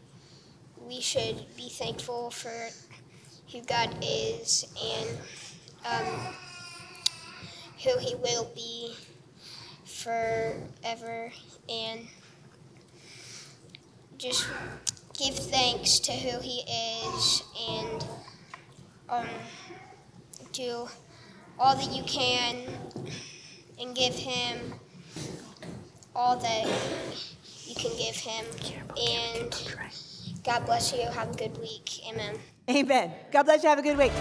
[0.86, 2.68] we should be thankful for
[3.50, 5.18] who God is and
[5.84, 6.34] um,
[7.82, 8.94] who He will be
[9.84, 11.32] forever,
[11.68, 12.06] and
[14.16, 14.46] just
[15.18, 16.60] give thanks to who He
[17.04, 18.06] is and
[19.08, 19.26] um,
[20.52, 20.88] do
[21.58, 22.56] all that you can
[23.80, 24.74] and give him
[26.14, 26.66] all that
[27.66, 28.44] you can give him.
[28.96, 29.54] And
[30.44, 31.02] God bless you.
[31.02, 32.00] Have a good week.
[32.08, 32.36] Amen.
[32.68, 33.12] Amen.
[33.32, 33.68] God bless you.
[33.68, 34.12] Have a good week.